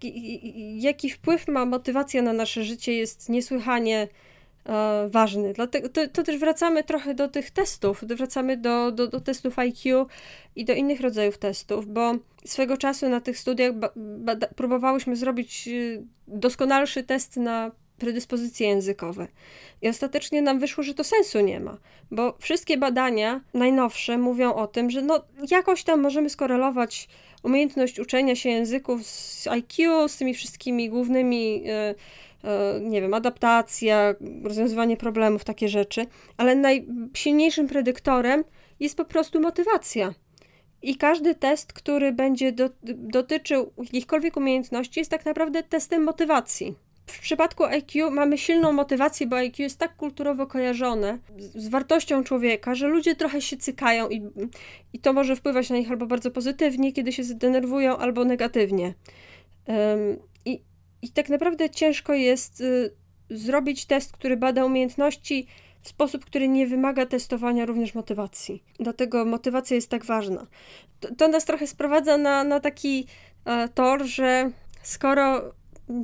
[0.75, 4.07] jaki wpływ ma motywacja na nasze życie, jest niesłychanie
[4.65, 5.53] e, ważny.
[5.53, 10.07] Dlatego to, to, też wracamy trochę do tych testów, wracamy do, do, do testów IQ
[10.55, 13.73] i do innych rodzajów testów, bo swego czasu na tych studiach
[14.55, 19.27] próbowałyśmy zrobić y, doskonalszy test na predyspozycje językowe.
[19.81, 21.77] I ostatecznie nam wyszło, że to sensu nie ma,
[22.11, 27.07] bo wszystkie badania najnowsze mówią o tym, że no jakoś tam możemy skorelować
[27.43, 31.95] umiejętność uczenia się języków z IQ, z tymi wszystkimi głównymi, e,
[32.43, 36.05] e, nie wiem, adaptacja, rozwiązywanie problemów, takie rzeczy,
[36.37, 38.43] ale najsilniejszym predyktorem
[38.79, 40.13] jest po prostu motywacja.
[40.81, 46.75] I każdy test, który będzie do, dotyczył jakichkolwiek umiejętności, jest tak naprawdę testem motywacji.
[47.05, 51.19] W przypadku IQ mamy silną motywację, bo IQ jest tak kulturowo kojarzone
[51.55, 54.21] z, wartością człowieka, że ludzie trochę się cykają i,
[54.93, 58.93] i to może wpływać na nich albo bardzo pozytywnie, kiedy się zdenerwują, albo negatywnie.
[59.67, 60.61] Um, i,
[61.01, 62.93] I tak naprawdę ciężko jest y,
[63.29, 65.47] zrobić test, który bada umiejętności
[65.81, 68.63] w sposób, który nie wymaga testowania również motywacji.
[68.79, 70.47] Dlatego motywacja jest tak ważna.
[70.99, 73.07] To, to nas trochę sprowadza na, na taki
[73.45, 74.51] e, tor, że
[74.83, 75.53] skoro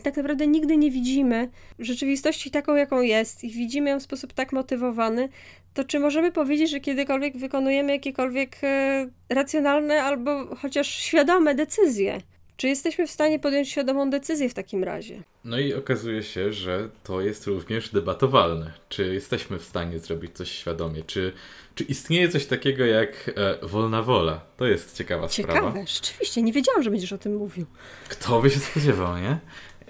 [0.04, 1.50] tak naprawdę nigdy nie widzimy
[1.80, 5.30] rzeczywistości taką, jaką jest i widzimy ją w sposób tak motywowany,
[5.74, 12.22] to czy możemy powiedzieć, że kiedykolwiek wykonujemy jakiekolwiek e, racjonalne albo chociaż świadome decyzje?
[12.60, 15.24] Czy jesteśmy w stanie podjąć świadomą decyzję w takim razie?
[15.44, 18.74] No i okazuje się, że to jest również debatowalne.
[18.90, 21.04] Czy jesteśmy w stanie zrobić coś świadomie?
[21.04, 21.34] Czy,
[21.76, 24.42] czy istnieje coś takiego jak e, wolna wola?
[24.58, 25.72] To jest ciekawa, ciekawa sprawa.
[25.72, 26.42] Ciekawe, rzeczywiście.
[26.42, 27.66] Nie wiedziałam, że będziesz o tym mówił.
[28.10, 29.40] Kto by się spodziewał, nie?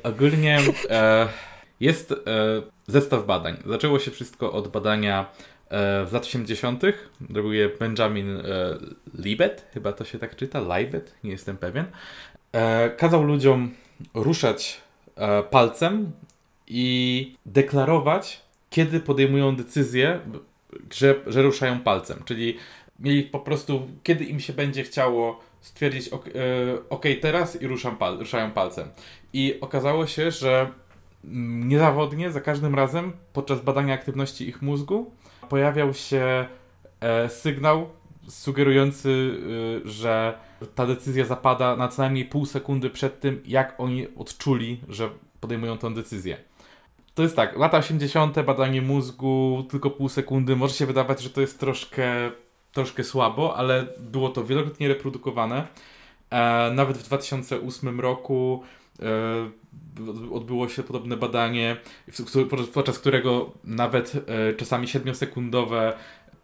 [0.04, 1.28] Ogólnie e,
[1.80, 2.16] jest e,
[2.88, 3.58] zestaw badań.
[3.66, 5.26] Zaczęło się wszystko od badania
[5.70, 6.84] e, w lat 80.
[7.34, 8.42] Robił je Benjamin e,
[9.14, 11.86] Libet, chyba to się tak czyta, Libet, nie jestem pewien.
[12.52, 13.72] E, kazał ludziom
[14.14, 14.82] ruszać
[15.16, 16.12] e, palcem
[16.68, 20.20] i deklarować, kiedy podejmują decyzję,
[20.94, 22.24] że, że ruszają palcem.
[22.26, 22.58] Czyli
[23.00, 26.26] mieli po prostu, kiedy im się będzie chciało stwierdzić, ok,
[26.90, 28.88] ok teraz i ruszam pal, ruszają palcem.
[29.34, 30.70] I okazało się, że
[31.26, 35.12] mm, niezawodnie za każdym razem podczas badania aktywności ich mózgu
[35.50, 36.46] pojawiał się
[37.00, 37.90] e, sygnał
[38.30, 39.38] sugerujący,
[39.86, 40.38] e, że
[40.76, 45.78] ta decyzja zapada na co najmniej pół sekundy przed tym, jak oni odczuli, że podejmują
[45.78, 46.38] tę decyzję.
[47.16, 50.56] To jest tak, lata 80., badanie mózgu, tylko pół sekundy.
[50.56, 52.32] Może się wydawać, że to jest troszkę,
[52.72, 55.68] troszkę słabo, ale było to wielokrotnie reprodukowane.
[56.30, 58.64] E, nawet w 2008 roku
[59.02, 61.78] E, odbyło się podobne badanie,
[62.74, 65.94] podczas którego nawet e, czasami 7-sekundowe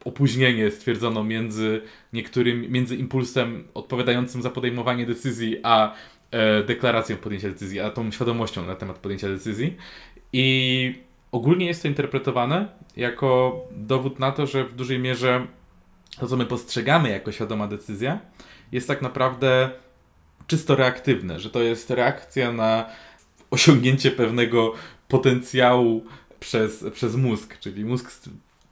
[0.06, 1.82] opóźnienie stwierdzono między
[2.14, 5.94] niektórym, między impulsem odpowiadającym za podejmowanie decyzji, a
[6.32, 9.78] e, deklaracją podjęcia decyzji, a tą świadomością na temat podjęcia decyzji.
[10.34, 10.96] I
[11.32, 12.68] ogólnie jest to interpretowane
[12.98, 15.48] jako dowód na to, że w dużej mierze
[16.20, 18.20] to, co my postrzegamy jako świadoma decyzja,
[18.72, 19.70] jest tak naprawdę
[20.48, 22.86] czysto reaktywne, że to jest reakcja na
[23.52, 24.74] osiągnięcie pewnego
[25.08, 26.06] potencjału
[26.40, 28.12] przez, przez mózg, czyli mózg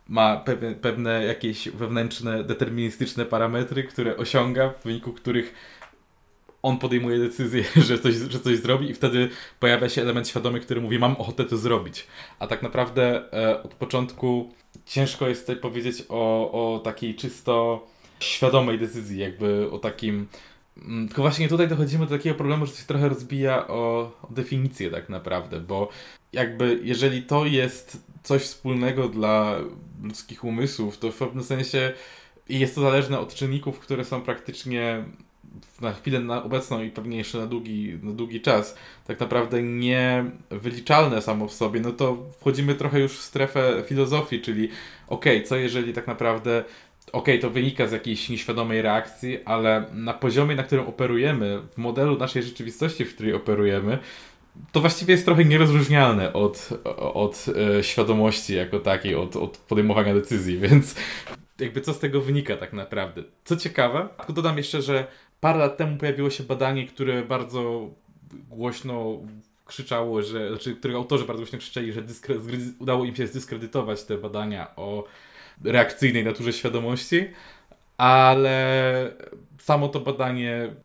[0.08, 5.54] ma pewne, pewne jakieś wewnętrzne, deterministyczne parametry, które osiąga, w wyniku których
[6.64, 9.30] on podejmuje decyzję, że coś, że coś zrobi i wtedy
[9.60, 12.08] pojawia się element świadomy, który mówi, mam ochotę to zrobić.
[12.40, 14.54] A tak naprawdę e, od początku
[14.86, 17.88] ciężko jest tutaj powiedzieć o, o takiej czysto
[18.20, 20.28] świadomej decyzji, jakby o takim
[20.78, 24.92] mm, tylko właśnie tutaj dochodzimy do takiego problemu, że się trochę rozbija o, o, definicję
[24.92, 25.90] tak naprawdę, bo
[26.34, 29.60] jakby jeżeli to jest coś wspólnego dla
[30.04, 31.94] ludzkich umysłów, to w pewnym sensie
[32.50, 35.06] jest to zależne od czynników, które są praktycznie
[35.82, 38.76] na chwilę na obecną i pewnie jeszcze na długi, na długi czas,
[39.08, 44.42] tak naprawdę nie wyliczalne samo w sobie, no to wchodzimy trochę już w strefę filozofii,
[44.42, 44.70] czyli
[45.08, 46.64] okej, okay, co jeżeli tak naprawdę
[47.12, 51.78] okej, okay, to wynika z jakiejś nieświadomej reakcji, ale na poziomie, na którym operujemy, w
[51.78, 54.00] modelu naszej rzeczywistości, w której operujemy,
[54.72, 57.46] to właściwie jest trochę nierozróżnialne od, od
[57.78, 60.96] e, świadomości jako takiej, od, od podejmowania decyzji, więc
[61.60, 63.24] jakby co z tego wynika tak naprawdę.
[63.46, 65.08] Co ciekawe, tylko dodam jeszcze, że
[65.44, 67.90] parę lat temu pojawiło się badanie, które bardzo
[68.50, 69.20] głośno
[69.66, 72.04] krzyczało, że, znaczy, którego autorzy bardzo głośno krzyczeli, że
[72.80, 75.04] udało im się zdyskredytować te badania o
[75.64, 77.30] reakcyjnej naturze świadomości,
[77.98, 79.16] ale
[79.60, 80.76] samo to badanie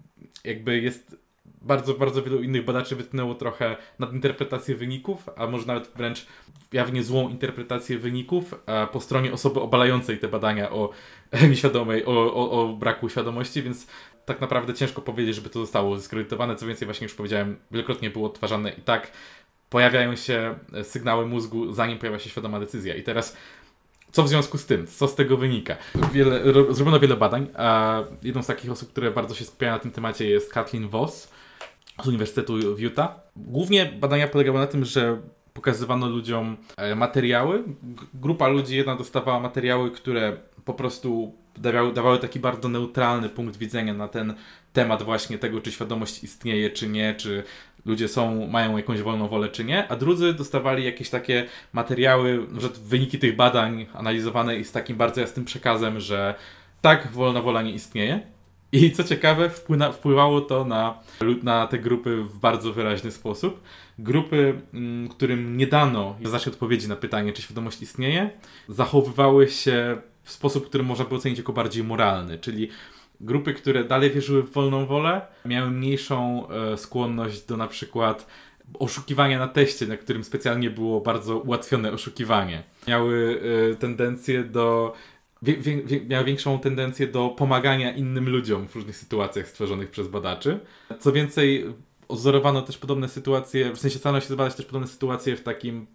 [0.44, 1.16] jakby jest
[1.62, 6.26] bardzo, bardzo wielu innych badaczy wytknęło trochę nadinterpretację wyników, a może nawet wręcz
[6.72, 8.54] jawnie złą interpretację wyników
[8.92, 10.90] po stronie osoby obalającej te badania o
[11.50, 13.86] nieświadomej, o, o, o braku świadomości, więc
[14.29, 16.57] tak naprawdę ciężko powiedzieć, żeby to zostało zdyskredytowane.
[16.57, 19.12] Co więcej, właśnie już powiedziałem, wielokrotnie było odtwarzane i tak
[19.70, 22.95] pojawiają się sygnały mózgu, zanim pojawia się świadoma decyzja.
[22.95, 23.37] I teraz
[24.12, 24.87] co w związku z tym?
[24.87, 25.76] Co z tego wynika?
[26.12, 29.91] Wiele, zrobiono wiele badań, a jedną z takich osób, które bardzo się skupiają na tym
[29.91, 31.33] temacie jest Kathleen Voss
[32.03, 33.11] z Uniwersytetu w Utah.
[33.37, 35.20] Głównie badania polegały na tym, że
[35.55, 37.64] pokazywano ludziom e, materiały.
[38.14, 43.94] Grupa ludzi jedna dostawała materiały, które po prostu dawały, dawały taki bardzo neutralny punkt widzenia
[43.94, 44.34] na ten
[44.72, 47.44] temat właśnie tego, czy świadomość istnieje, czy nie, czy
[47.86, 52.68] ludzie są, mają jakąś wolną wolę, czy nie, a drudzy dostawali jakieś takie materiały, że
[52.68, 56.34] wyniki tych badań analizowane i z takim bardzo jasnym przekazem, że
[56.80, 58.38] tak, wolna wola nie istnieje.
[58.73, 59.51] I co ciekawe,
[59.93, 60.99] wpływało to na,
[61.43, 63.62] na te grupy w bardzo wyraźny sposób.
[63.99, 68.31] Grupy, mm, którym nie dano znacznej odpowiedzi na pytanie, czy świadomość istnieje,
[68.69, 72.69] zachowywały się w sposób, który można by ocenić jako bardziej moralny, czyli
[73.21, 78.27] grupy, które dalej wierzyły w wolną wolę, miały mniejszą e, skłonność do na przykład
[78.79, 82.62] oszukiwania na teście, na którym specjalnie było bardzo ułatwione oszukiwanie.
[82.89, 83.41] Miały
[83.73, 84.93] e, tendencję do
[85.43, 90.61] wie, wie, miała większą tendencję do pomagania innym ludziom w różnych sytuacjach stworzonych przez badaczy.
[91.01, 91.64] Co więcej,
[92.09, 95.86] odzorowano też podobne sytuacje, w sensie starano się zbadać też podobne sytuacje w takim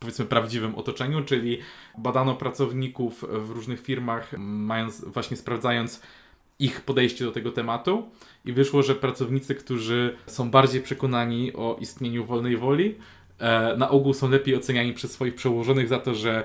[0.00, 1.58] powiedzmy prawdziwym otoczeniu, czyli
[1.98, 6.02] badano pracowników w różnych firmach, mając, właśnie sprawdzając
[6.58, 8.10] ich podejście do tego tematu
[8.44, 12.94] i wyszło, że pracownicy, którzy są bardziej przekonani o istnieniu wolnej woli,
[13.38, 16.44] e, na ogół są lepiej oceniani przez swoich przełożonych za to, że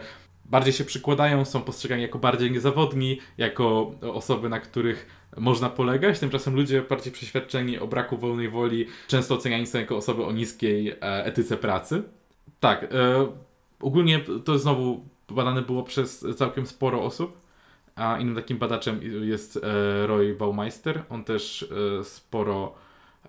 [0.50, 6.20] bardziej się przykładają, są postrzegani jako bardziej niezawodni, jako osoby, na których można polegać.
[6.20, 10.90] Tymczasem ludzie bardziej przeświadczeni o braku wolnej woli często oceniani są jako osoby o niskiej
[10.90, 12.04] e, etyce pracy.
[12.60, 12.88] Tak, e,
[13.80, 17.48] ogólnie to znowu badane było przez całkiem sporo osób.
[17.98, 21.04] A innym takim badaczem jest e, Roy Baumeister.
[21.10, 22.76] On też e, sporo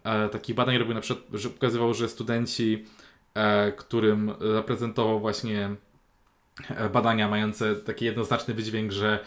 [0.04, 2.84] e, takich badań robił, na przykład, że pokazywał, że studenci,
[3.76, 5.70] którym zaprezentował właśnie
[6.92, 9.18] badania mające taki jednoznaczny wydźwięk, że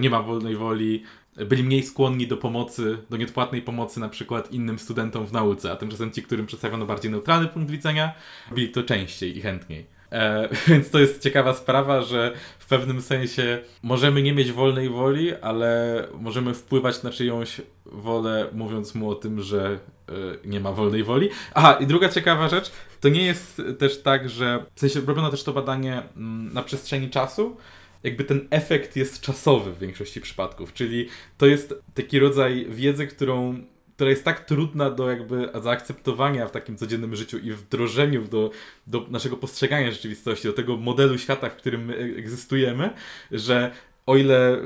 [0.00, 1.02] nie ma wolnej woli,
[1.36, 5.76] byli mniej skłonni do pomocy, do nieodpłatnej pomocy na przykład innym studentom w nauce, a
[5.76, 8.14] tymczasem ci, którym przedstawiono bardziej neutralny punkt widzenia,
[8.50, 9.86] byli to częściej i chętniej.
[10.12, 15.34] E, więc to jest ciekawa sprawa, że w pewnym sensie możemy nie mieć wolnej woli,
[15.34, 20.12] ale możemy wpływać na czyjąś wolę, mówiąc mu o tym, że e,
[20.44, 21.28] nie ma wolnej woli.
[21.54, 25.42] Aha, i druga ciekawa rzecz, to nie jest też tak, że w sensie robiono też
[25.42, 27.56] to badanie mm, na przestrzeni czasu,
[28.02, 33.62] jakby ten efekt jest czasowy w większości przypadków, czyli to jest taki rodzaj wiedzy, którą
[33.94, 38.50] która jest tak trudna do jakby zaakceptowania w takim codziennym życiu i wdrożeniu do,
[38.86, 42.90] do naszego postrzegania rzeczywistości, do tego modelu świata, w którym my egzystujemy,
[43.30, 43.70] że
[44.06, 44.58] o ile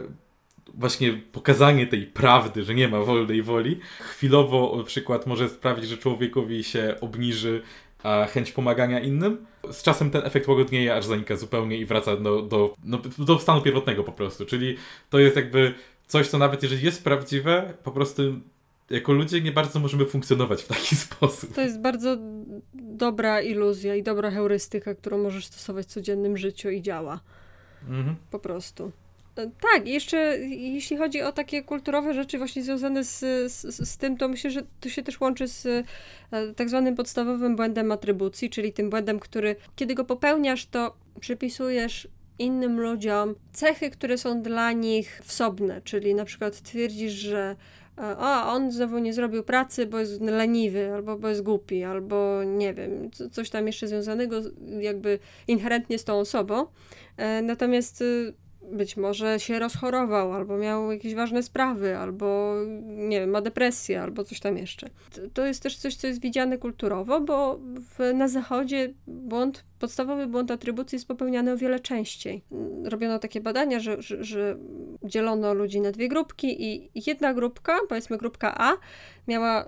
[0.74, 6.64] właśnie pokazanie tej prawdy, że nie ma wolnej woli, chwilowo przykład może sprawić, że człowiekowi
[6.64, 7.62] się obniży
[8.06, 9.46] a chęć pomagania innym.
[9.72, 13.62] Z czasem ten efekt łagodnieje, aż zanika zupełnie i wraca do, do, no, do stanu
[13.62, 14.46] pierwotnego po prostu.
[14.46, 14.76] Czyli
[15.10, 15.74] to jest jakby
[16.06, 18.22] coś, co nawet jeżeli jest prawdziwe, po prostu
[18.90, 21.54] jako ludzie nie bardzo możemy funkcjonować w taki sposób.
[21.54, 22.16] To jest bardzo
[22.74, 27.20] dobra iluzja i dobra heurystyka, którą możesz stosować w codziennym życiu i działa.
[27.88, 28.16] Mhm.
[28.30, 28.92] Po prostu.
[29.36, 33.18] E, tak, jeszcze jeśli chodzi o takie kulturowe rzeczy właśnie związane z,
[33.52, 35.84] z, z, tym, to myślę, że to się też łączy z e,
[36.56, 42.08] tak zwanym podstawowym błędem atrybucji, czyli tym błędem, który kiedy go popełniasz, to przypisujesz
[42.38, 47.56] innym ludziom cechy, które są dla nich wsobne, czyli na przykład twierdzisz, że
[47.96, 52.44] a e, on znowu nie zrobił pracy, bo jest leniwy, albo bo jest głupi, albo
[52.44, 54.36] nie wiem, coś tam jeszcze związanego
[54.80, 55.18] jakby
[55.48, 56.66] inherentnie z tą osobą.
[57.42, 58.34] Natomiast y,
[58.72, 62.54] być może się rozchorował, albo miał jakieś ważne sprawy, albo
[62.86, 64.88] nie wiem, ma depresję, albo coś tam jeszcze.
[65.34, 70.50] To jest też coś, co jest widziane kulturowo, bo w, na zachodzie błąd, podstawowy błąd
[70.50, 72.42] atrybucji jest popełniany o wiele częściej.
[72.84, 74.56] Robiono takie badania, że, że, że
[75.04, 78.72] dzielono ludzi na dwie grupki i jedna grupka, powiedzmy grupka A,
[79.28, 79.66] miała y,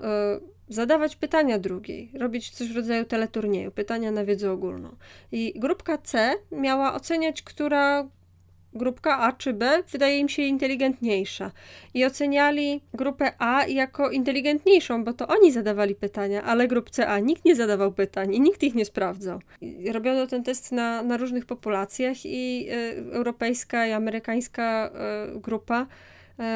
[0.68, 4.96] zadawać pytania drugiej, robić coś w rodzaju teleturnieju, pytania na wiedzę ogólną.
[5.32, 8.08] I grupka C miała oceniać, która
[8.74, 11.50] grupka A czy B wydaje im się inteligentniejsza.
[11.94, 17.44] I oceniali grupę A jako inteligentniejszą, bo to oni zadawali pytania, ale grupce A nikt
[17.44, 19.40] nie zadawał pytań i nikt ich nie sprawdzał.
[19.60, 24.90] I robiono ten test na, na różnych populacjach i y, europejska i amerykańska
[25.36, 25.86] y, grupa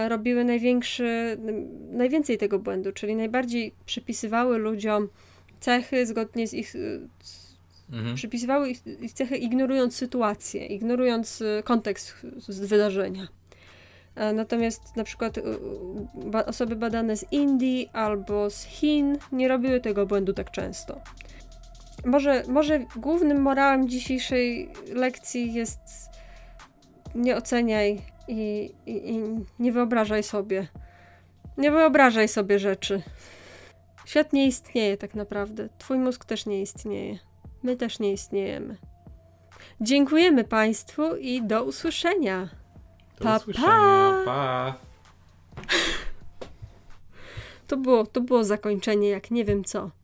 [0.06, 1.38] y, robiły największy,
[1.90, 5.08] najwięcej tego błędu, czyli najbardziej przypisywały ludziom
[5.60, 6.74] cechy zgodnie z ich
[7.92, 8.14] Mhm.
[8.14, 12.14] Przypisywały ich, ich cechy ignorując sytuację, ignorując y, kontekst
[12.48, 13.28] wydarzenia.
[14.34, 15.42] Natomiast na przykład y,
[16.14, 21.00] ba osoby badane z Indii albo z Chin nie robiły tego błędu tak często.
[22.04, 25.80] Może, może głównym morałem dzisiejszej lekcji jest
[27.14, 29.20] nie oceniaj i, i, i
[29.58, 30.66] nie wyobrażaj sobie.
[31.58, 33.02] Nie wyobrażaj sobie rzeczy.
[34.04, 35.68] Świat nie istnieje tak naprawdę.
[35.78, 37.18] Twój mózg też nie istnieje.
[37.62, 38.76] My też nie istniejemy.
[39.80, 42.48] Dziękujemy Państwu i do usłyszenia.
[43.18, 43.68] Do pa, usłyszenia.
[43.68, 44.22] Pa.
[44.24, 44.74] pa.
[47.66, 49.90] To było, to było zakończenie, jak nie wiem co.